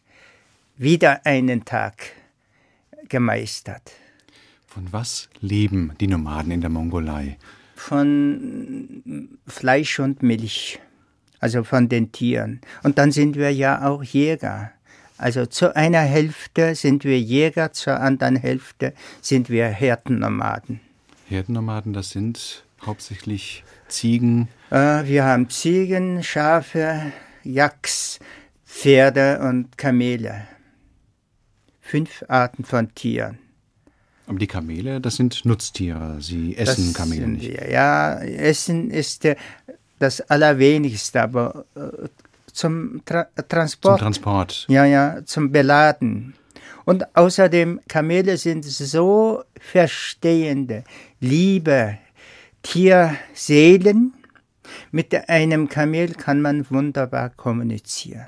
wieder 0.75 1.25
einen 1.25 1.63
Tag 1.63 2.11
gemeistert. 3.07 3.93
Von 4.67 4.91
was 4.91 5.29
leben 5.39 5.93
die 6.01 6.07
Nomaden 6.07 6.51
in 6.51 6.61
der 6.61 6.69
Mongolei? 6.69 7.37
Von 7.75 9.39
Fleisch 9.47 9.99
und 9.99 10.21
Milch. 10.21 10.79
also 11.39 11.63
von 11.63 11.87
den 11.87 12.11
Tieren. 12.11 12.61
Und 12.83 12.97
dann 12.97 13.11
sind 13.11 13.35
wir 13.35 13.53
ja 13.53 13.87
auch 13.87 14.03
Jäger. 14.03 14.71
Also 15.17 15.45
zu 15.45 15.75
einer 15.75 16.01
Hälfte 16.01 16.75
sind 16.75 17.03
wir 17.03 17.19
Jäger, 17.19 17.73
zur 17.73 17.99
anderen 17.99 18.35
Hälfte 18.35 18.93
sind 19.21 19.49
wir 19.49 19.67
Herdennomaden. 19.67 20.79
Herdennomaden, 21.27 21.93
das 21.93 22.11
sind 22.11 22.63
hauptsächlich 22.85 23.63
Ziegen? 23.87 24.47
Äh, 24.69 25.05
wir 25.05 25.25
haben 25.25 25.49
Ziegen, 25.49 26.23
Schafe, 26.23 27.11
Yaks, 27.43 28.19
Pferde 28.65 29.39
und 29.41 29.77
Kamele. 29.77 30.47
Fünf 31.81 32.23
Arten 32.27 32.63
von 32.63 32.93
Tieren. 32.93 33.39
Aber 34.27 34.37
die 34.37 34.47
Kamele, 34.47 34.99
das 34.99 35.15
sind 35.15 35.45
Nutztiere. 35.45 36.17
Sie 36.19 36.55
essen 36.57 36.87
das 36.87 36.93
Kamele 36.93 37.27
nicht. 37.27 37.59
Ja, 37.69 38.19
Essen 38.19 38.91
ist 38.91 39.23
äh, 39.25 39.37
das 39.99 40.21
Allerwenigste, 40.21 41.21
aber 41.21 41.65
äh, 41.75 42.07
zum 42.57 43.01
Tra 43.05 43.27
Transport. 43.47 43.99
Zum 43.99 44.05
Transport. 44.05 44.65
Ja, 44.67 44.85
ja, 44.85 45.23
zum 45.25 45.51
Beladen. 45.51 46.33
Und 46.85 47.15
außerdem, 47.15 47.81
Kamele 47.87 48.37
sind 48.37 48.65
so 48.65 49.43
verstehende, 49.59 50.83
liebe 51.19 51.97
Tierseelen. 52.63 54.13
Mit 54.91 55.29
einem 55.29 55.69
Kamel 55.69 56.13
kann 56.13 56.41
man 56.41 56.69
wunderbar 56.69 57.29
kommunizieren. 57.29 58.27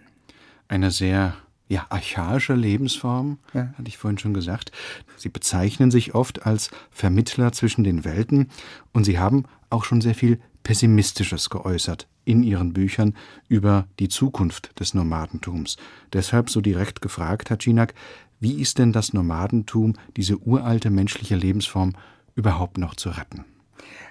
Eine 0.68 0.92
sehr 0.92 1.36
ja, 1.68 1.86
archaische 1.90 2.54
Lebensform, 2.54 3.40
ja. 3.54 3.74
hatte 3.78 3.88
ich 3.88 3.98
vorhin 3.98 4.18
schon 4.18 4.34
gesagt. 4.34 4.72
Sie 5.18 5.30
bezeichnen 5.30 5.92
sich 5.92 6.16
oft 6.16 6.46
als 6.46 6.70
Vermittler 6.92 7.52
zwischen 7.52 7.84
den 7.84 8.06
Welten 8.06 8.50
und 8.94 9.04
sie 9.04 9.20
haben 9.20 9.46
auch 9.70 9.86
schon 9.86 10.02
sehr 10.02 10.16
viel 10.16 10.40
Pessimistisches 10.64 11.50
geäußert 11.50 12.08
in 12.30 12.44
ihren 12.44 12.74
Büchern 12.74 13.16
über 13.48 13.88
die 13.98 14.08
Zukunft 14.08 14.80
des 14.80 14.94
Nomadentums. 14.94 15.78
Deshalb 16.14 16.52
so 16.52 16.62
direkt 16.62 17.02
gefragt, 17.02 17.50
Herr 17.50 17.58
Cinak, 17.58 17.96
wie 18.40 18.62
ist 18.62 18.78
denn 18.78 18.94
das 18.94 19.14
Nomadentum, 19.14 19.96
diese 20.16 20.38
uralte 20.38 20.92
menschliche 20.92 21.36
Lebensform, 21.36 21.94
überhaupt 22.36 22.78
noch 22.78 22.96
zu 22.96 23.10
retten? 23.10 23.46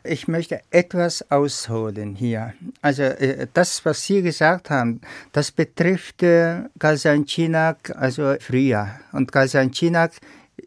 Ich 0.02 0.26
möchte 0.26 0.60
etwas 0.70 1.30
ausholen 1.30 2.14
hier. 2.14 2.54
Also 2.82 3.02
äh, 3.02 3.46
das, 3.52 3.84
was 3.84 4.04
Sie 4.04 4.22
gesagt 4.22 4.70
haben, 4.70 5.00
das 5.32 5.50
betrifft 5.52 6.22
äh, 6.22 6.62
Galsan-Chinak, 6.78 7.94
also 7.96 8.34
früher. 8.40 8.88
Und 9.12 9.32
Galsan-Chinak 9.32 10.12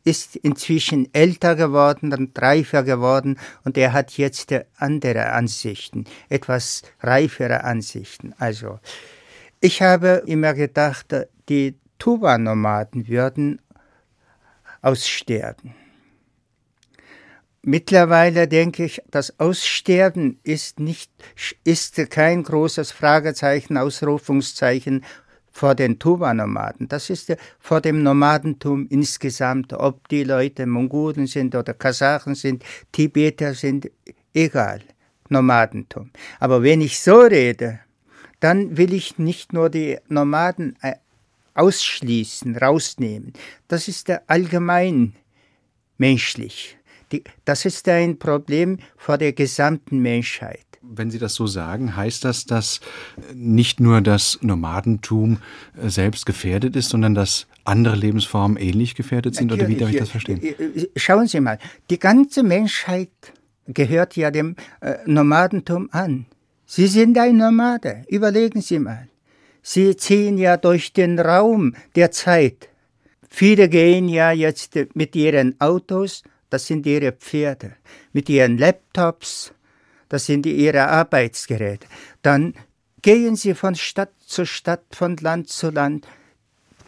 ist 0.03 0.35
inzwischen 0.35 1.13
älter 1.13 1.55
geworden 1.55 2.13
und 2.13 2.39
reifer 2.41 2.83
geworden 2.83 3.39
und 3.63 3.77
er 3.77 3.93
hat 3.93 4.17
jetzt 4.17 4.53
andere 4.77 5.31
Ansichten, 5.31 6.05
etwas 6.29 6.81
reifere 7.01 7.63
Ansichten. 7.63 8.33
Also 8.37 8.79
ich 9.59 9.81
habe 9.81 10.23
immer 10.25 10.53
gedacht, 10.53 11.15
die 11.49 11.77
Tuba-Nomaden 11.99 13.07
würden 13.07 13.61
aussterben. 14.81 15.75
Mittlerweile 17.63 18.47
denke 18.47 18.85
ich, 18.85 19.03
das 19.11 19.39
Aussterben 19.39 20.39
ist 20.41 20.79
nicht, 20.79 21.11
ist 21.63 22.09
kein 22.09 22.41
großes 22.41 22.91
Fragezeichen, 22.91 23.77
Ausrufungszeichen 23.77 25.05
vor 25.51 25.75
den 25.75 25.99
Tuba-Nomaden. 25.99 26.87
Das 26.87 27.09
ist 27.09 27.35
vor 27.59 27.81
dem 27.81 28.03
Nomadentum 28.03 28.87
insgesamt, 28.89 29.73
ob 29.73 30.07
die 30.07 30.23
Leute 30.23 30.65
Mongolen 30.65 31.27
sind 31.27 31.55
oder 31.55 31.73
Kasachen 31.73 32.35
sind, 32.35 32.63
Tibeter 32.91 33.53
sind, 33.53 33.91
egal. 34.33 34.81
Nomadentum. 35.29 36.11
Aber 36.39 36.61
wenn 36.61 36.81
ich 36.81 36.99
so 36.99 37.21
rede, 37.21 37.79
dann 38.41 38.75
will 38.77 38.93
ich 38.93 39.17
nicht 39.17 39.53
nur 39.53 39.69
die 39.69 39.97
Nomaden 40.09 40.75
äh, 40.81 40.95
ausschließen, 41.53 42.57
rausnehmen. 42.57 43.33
Das 43.67 43.87
ist 43.87 44.11
allgemein 44.27 45.13
menschlich. 45.97 46.77
Das 47.45 47.65
ist 47.65 47.87
ein 47.87 48.17
Problem 48.19 48.79
vor 48.97 49.17
der 49.17 49.33
gesamten 49.33 49.99
Menschheit. 49.99 50.65
Wenn 50.81 51.11
Sie 51.11 51.19
das 51.19 51.35
so 51.35 51.47
sagen, 51.47 51.95
heißt 51.95 52.25
das, 52.25 52.45
dass 52.45 52.81
nicht 53.33 53.79
nur 53.79 54.01
das 54.01 54.39
Nomadentum 54.41 55.37
äh, 55.81 55.89
selbst 55.89 56.25
gefährdet 56.25 56.75
ist, 56.75 56.89
sondern 56.89 57.13
dass 57.13 57.47
andere 57.63 57.95
Lebensformen 57.95 58.57
ähnlich 58.57 58.95
gefährdet 58.95 59.35
sind? 59.35 59.51
Oder 59.51 59.67
wie 59.67 59.75
darf 59.75 59.91
ich 59.91 59.97
das 59.97 60.09
verstehen? 60.09 60.41
Schauen 60.95 61.27
Sie 61.27 61.39
mal, 61.39 61.59
die 61.89 61.99
ganze 61.99 62.43
Menschheit 62.43 63.11
gehört 63.67 64.15
ja 64.15 64.31
dem 64.31 64.55
äh, 64.81 64.95
Nomadentum 65.05 65.89
an. 65.91 66.25
Sie 66.65 66.87
sind 66.87 67.17
ein 67.17 67.37
Nomade. 67.37 68.03
Überlegen 68.07 68.61
Sie 68.61 68.79
mal. 68.79 69.07
Sie 69.61 69.95
ziehen 69.95 70.37
ja 70.37 70.57
durch 70.57 70.93
den 70.93 71.19
Raum 71.19 71.75
der 71.95 72.11
Zeit. 72.11 72.69
Viele 73.29 73.69
gehen 73.69 74.09
ja 74.09 74.31
jetzt 74.31 74.77
mit 74.95 75.15
ihren 75.15 75.59
Autos 75.61 76.23
das 76.51 76.67
sind 76.67 76.85
ihre 76.85 77.13
Pferde. 77.13 77.77
Mit 78.11 78.29
ihren 78.29 78.57
Laptops, 78.57 79.53
das 80.11 80.25
sind 80.25 80.45
ihre 80.45 80.89
Arbeitsgeräte. 80.89 81.87
Dann 82.21 82.53
gehen 83.01 83.37
sie 83.37 83.53
von 83.53 83.75
Stadt 83.75 84.11
zu 84.19 84.45
Stadt, 84.45 84.83
von 84.91 85.15
Land 85.15 85.47
zu 85.47 85.69
Land. 85.69 86.05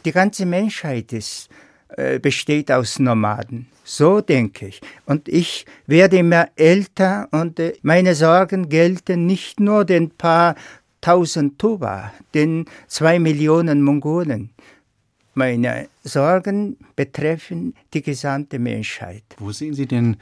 Die 0.03 0.11
ganze 0.11 0.45
Menschheit 0.45 1.13
ist, 1.13 1.47
äh, 1.87 2.19
besteht 2.19 2.69
aus 2.69 2.99
Nomaden. 2.99 3.67
So 3.85 4.19
denke 4.19 4.67
ich. 4.67 4.81
Und 5.05 5.29
ich 5.29 5.65
werde 5.87 6.17
immer 6.17 6.49
älter 6.57 7.29
und 7.31 7.61
äh, 7.61 7.73
meine 7.81 8.13
Sorgen 8.13 8.67
gelten 8.67 9.25
nicht 9.25 9.61
nur 9.61 9.85
den 9.85 10.09
paar 10.09 10.55
tausend 10.99 11.57
Tuba, 11.57 12.11
den 12.33 12.65
zwei 12.87 13.19
Millionen 13.19 13.83
Mongolen. 13.83 14.49
Meine 15.33 15.87
Sorgen 16.03 16.75
betreffen 16.97 17.73
die 17.93 18.01
gesamte 18.01 18.59
Menschheit. 18.59 19.23
Wo 19.37 19.53
sehen 19.53 19.73
Sie 19.73 19.85
denn 19.87 20.17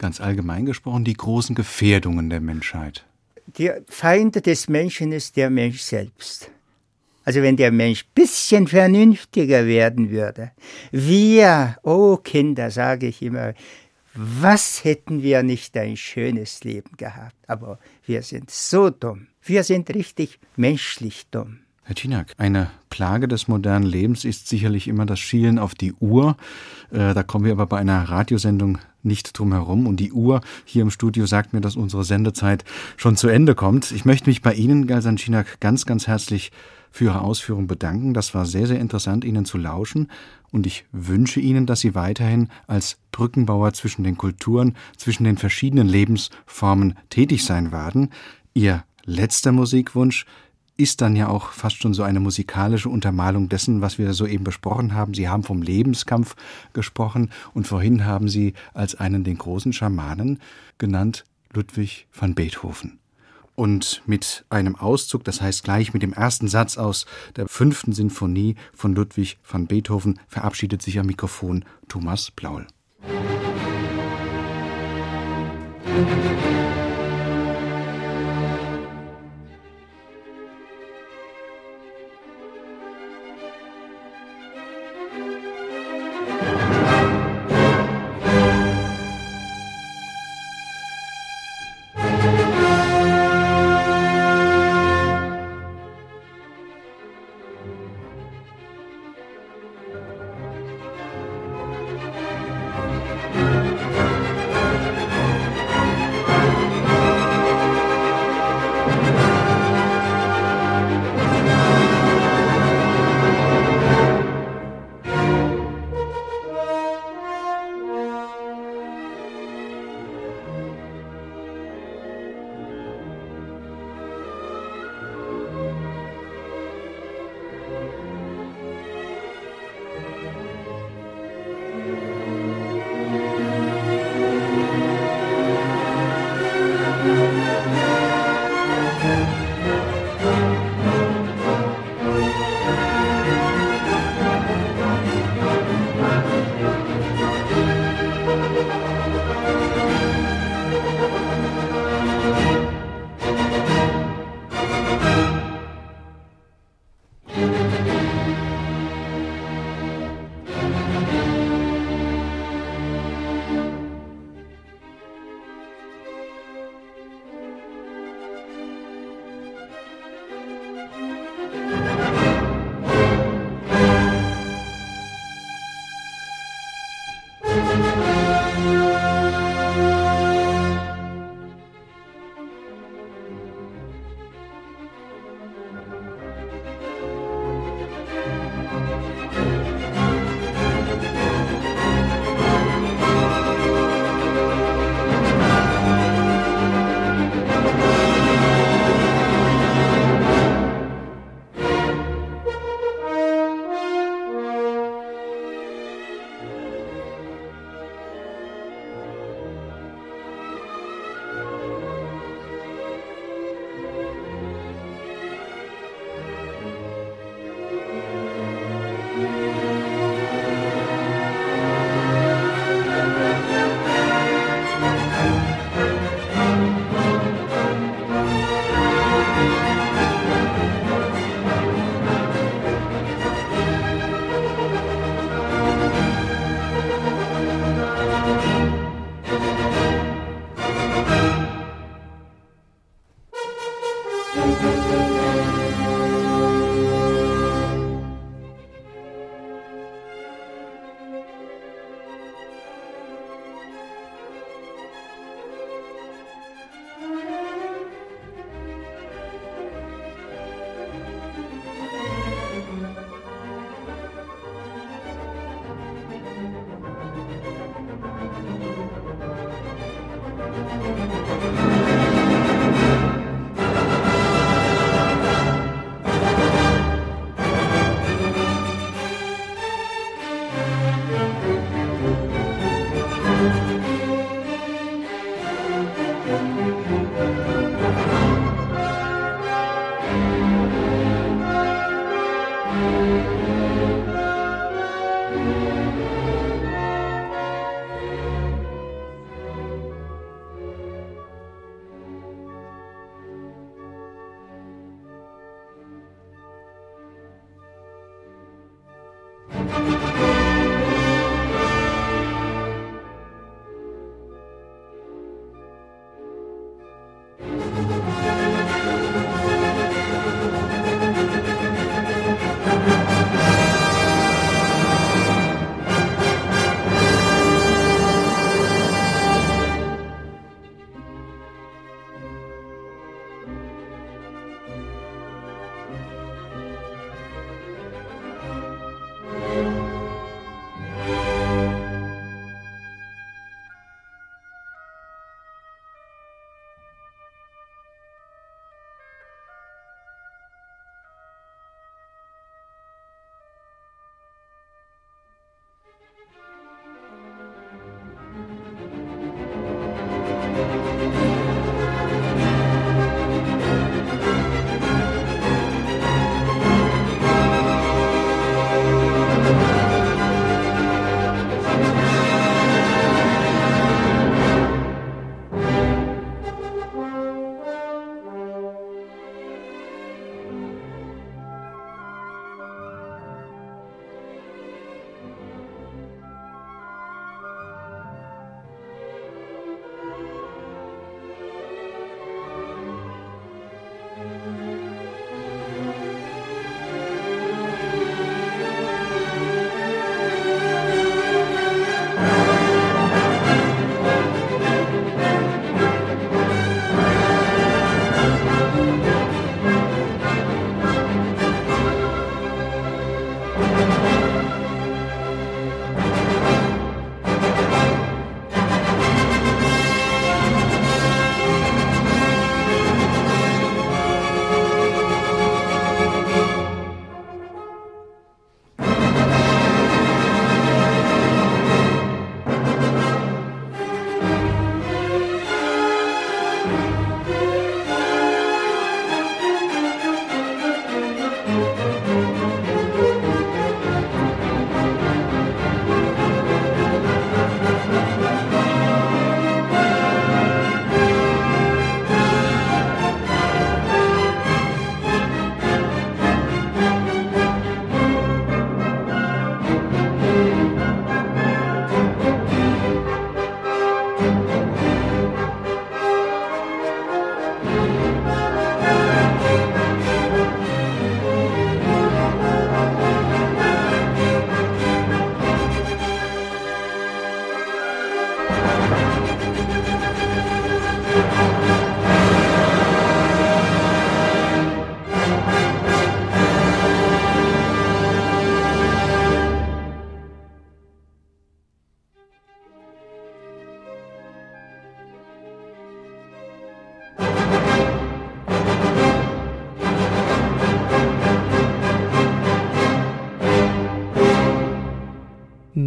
ganz 0.00 0.20
allgemein 0.20 0.66
gesprochen 0.66 1.04
die 1.04 1.14
großen 1.14 1.54
Gefährdungen 1.54 2.28
der 2.30 2.40
Menschheit? 2.40 3.04
Der 3.58 3.82
Feind 3.88 4.44
des 4.44 4.68
Menschen 4.68 5.12
ist 5.12 5.36
der 5.36 5.50
Mensch 5.50 5.80
selbst. 5.80 6.50
Also 7.24 7.42
wenn 7.42 7.56
der 7.56 7.70
Mensch 7.70 8.06
bisschen 8.14 8.66
vernünftiger 8.66 9.66
werden 9.66 10.10
würde. 10.10 10.52
Wir, 10.90 11.76
oh 11.84 12.16
Kinder, 12.16 12.70
sage 12.70 13.06
ich 13.06 13.22
immer, 13.22 13.54
was 14.14 14.82
hätten 14.84 15.22
wir 15.22 15.42
nicht 15.42 15.76
ein 15.76 15.96
schönes 15.96 16.64
Leben 16.64 16.96
gehabt? 16.96 17.36
Aber 17.46 17.78
wir 18.06 18.22
sind 18.22 18.50
so 18.50 18.90
dumm. 18.90 19.28
Wir 19.42 19.62
sind 19.62 19.94
richtig 19.94 20.40
menschlich 20.56 21.26
dumm. 21.30 21.60
Herr 21.84 21.94
Tinak, 21.94 22.34
eine 22.38 22.70
Plage 22.88 23.28
des 23.28 23.48
modernen 23.48 23.86
Lebens 23.86 24.24
ist 24.24 24.48
sicherlich 24.48 24.88
immer 24.88 25.06
das 25.06 25.20
Schielen 25.20 25.58
auf 25.58 25.74
die 25.74 25.92
Uhr. 25.94 26.36
Äh, 26.90 27.14
da 27.14 27.22
kommen 27.22 27.44
wir 27.44 27.52
aber 27.52 27.66
bei 27.66 27.78
einer 27.78 28.02
Radiosendung 28.02 28.78
nicht 29.02 29.38
drum 29.38 29.52
herum. 29.52 29.86
Und 29.86 29.98
die 29.98 30.12
Uhr 30.12 30.40
hier 30.64 30.82
im 30.82 30.90
Studio 30.90 31.26
sagt 31.26 31.52
mir, 31.52 31.60
dass 31.60 31.76
unsere 31.76 32.04
Sendezeit 32.04 32.64
schon 32.96 33.16
zu 33.16 33.28
Ende 33.28 33.54
kommt. 33.54 33.90
Ich 33.92 34.04
möchte 34.04 34.28
mich 34.28 34.42
bei 34.42 34.54
Ihnen, 34.54 34.86
Galsan 34.86 35.16
Chinak, 35.16 35.60
ganz, 35.60 35.86
ganz 35.86 36.06
herzlich 36.06 36.52
für 36.90 37.04
Ihre 37.04 37.20
Ausführung 37.20 37.66
bedanken. 37.66 38.14
Das 38.14 38.34
war 38.34 38.46
sehr, 38.46 38.66
sehr 38.66 38.80
interessant, 38.80 39.24
Ihnen 39.24 39.44
zu 39.44 39.58
lauschen. 39.58 40.08
Und 40.50 40.66
ich 40.66 40.84
wünsche 40.92 41.40
Ihnen, 41.40 41.66
dass 41.66 41.80
Sie 41.80 41.94
weiterhin 41.94 42.48
als 42.66 42.98
Brückenbauer 43.12 43.72
zwischen 43.72 44.02
den 44.02 44.16
Kulturen, 44.16 44.76
zwischen 44.96 45.24
den 45.24 45.36
verschiedenen 45.36 45.88
Lebensformen 45.88 46.98
tätig 47.08 47.44
sein 47.44 47.72
werden. 47.72 48.10
Ihr 48.54 48.84
letzter 49.04 49.52
Musikwunsch 49.52 50.26
ist 50.76 51.00
dann 51.00 51.16
ja 51.16 51.28
auch 51.28 51.50
fast 51.52 51.82
schon 51.82 51.94
so 51.94 52.02
eine 52.02 52.20
musikalische 52.20 52.88
Untermalung 52.88 53.48
dessen, 53.48 53.80
was 53.80 53.98
wir 53.98 54.12
soeben 54.14 54.44
besprochen 54.44 54.94
haben. 54.94 55.14
Sie 55.14 55.28
haben 55.28 55.42
vom 55.42 55.62
Lebenskampf 55.62 56.36
gesprochen 56.72 57.30
und 57.54 57.66
vorhin 57.66 58.04
haben 58.04 58.28
Sie 58.28 58.54
als 58.72 58.94
einen 58.94 59.24
den 59.24 59.38
großen 59.38 59.72
Schamanen 59.72 60.40
genannt 60.78 61.24
Ludwig 61.52 62.06
van 62.12 62.34
Beethoven. 62.34 62.98
Und 63.54 64.02
mit 64.06 64.46
einem 64.48 64.74
Auszug, 64.74 65.24
das 65.24 65.42
heißt 65.42 65.64
gleich 65.64 65.92
mit 65.92 66.02
dem 66.02 66.14
ersten 66.14 66.48
Satz 66.48 66.78
aus 66.78 67.04
der 67.36 67.46
fünften 67.46 67.92
Sinfonie 67.92 68.56
von 68.72 68.94
Ludwig 68.94 69.38
van 69.46 69.66
Beethoven, 69.66 70.18
verabschiedet 70.28 70.80
sich 70.80 70.98
am 70.98 71.06
Mikrofon 71.06 71.64
Thomas 71.88 72.30
Blaul. 72.30 72.66
Musik 75.86 76.79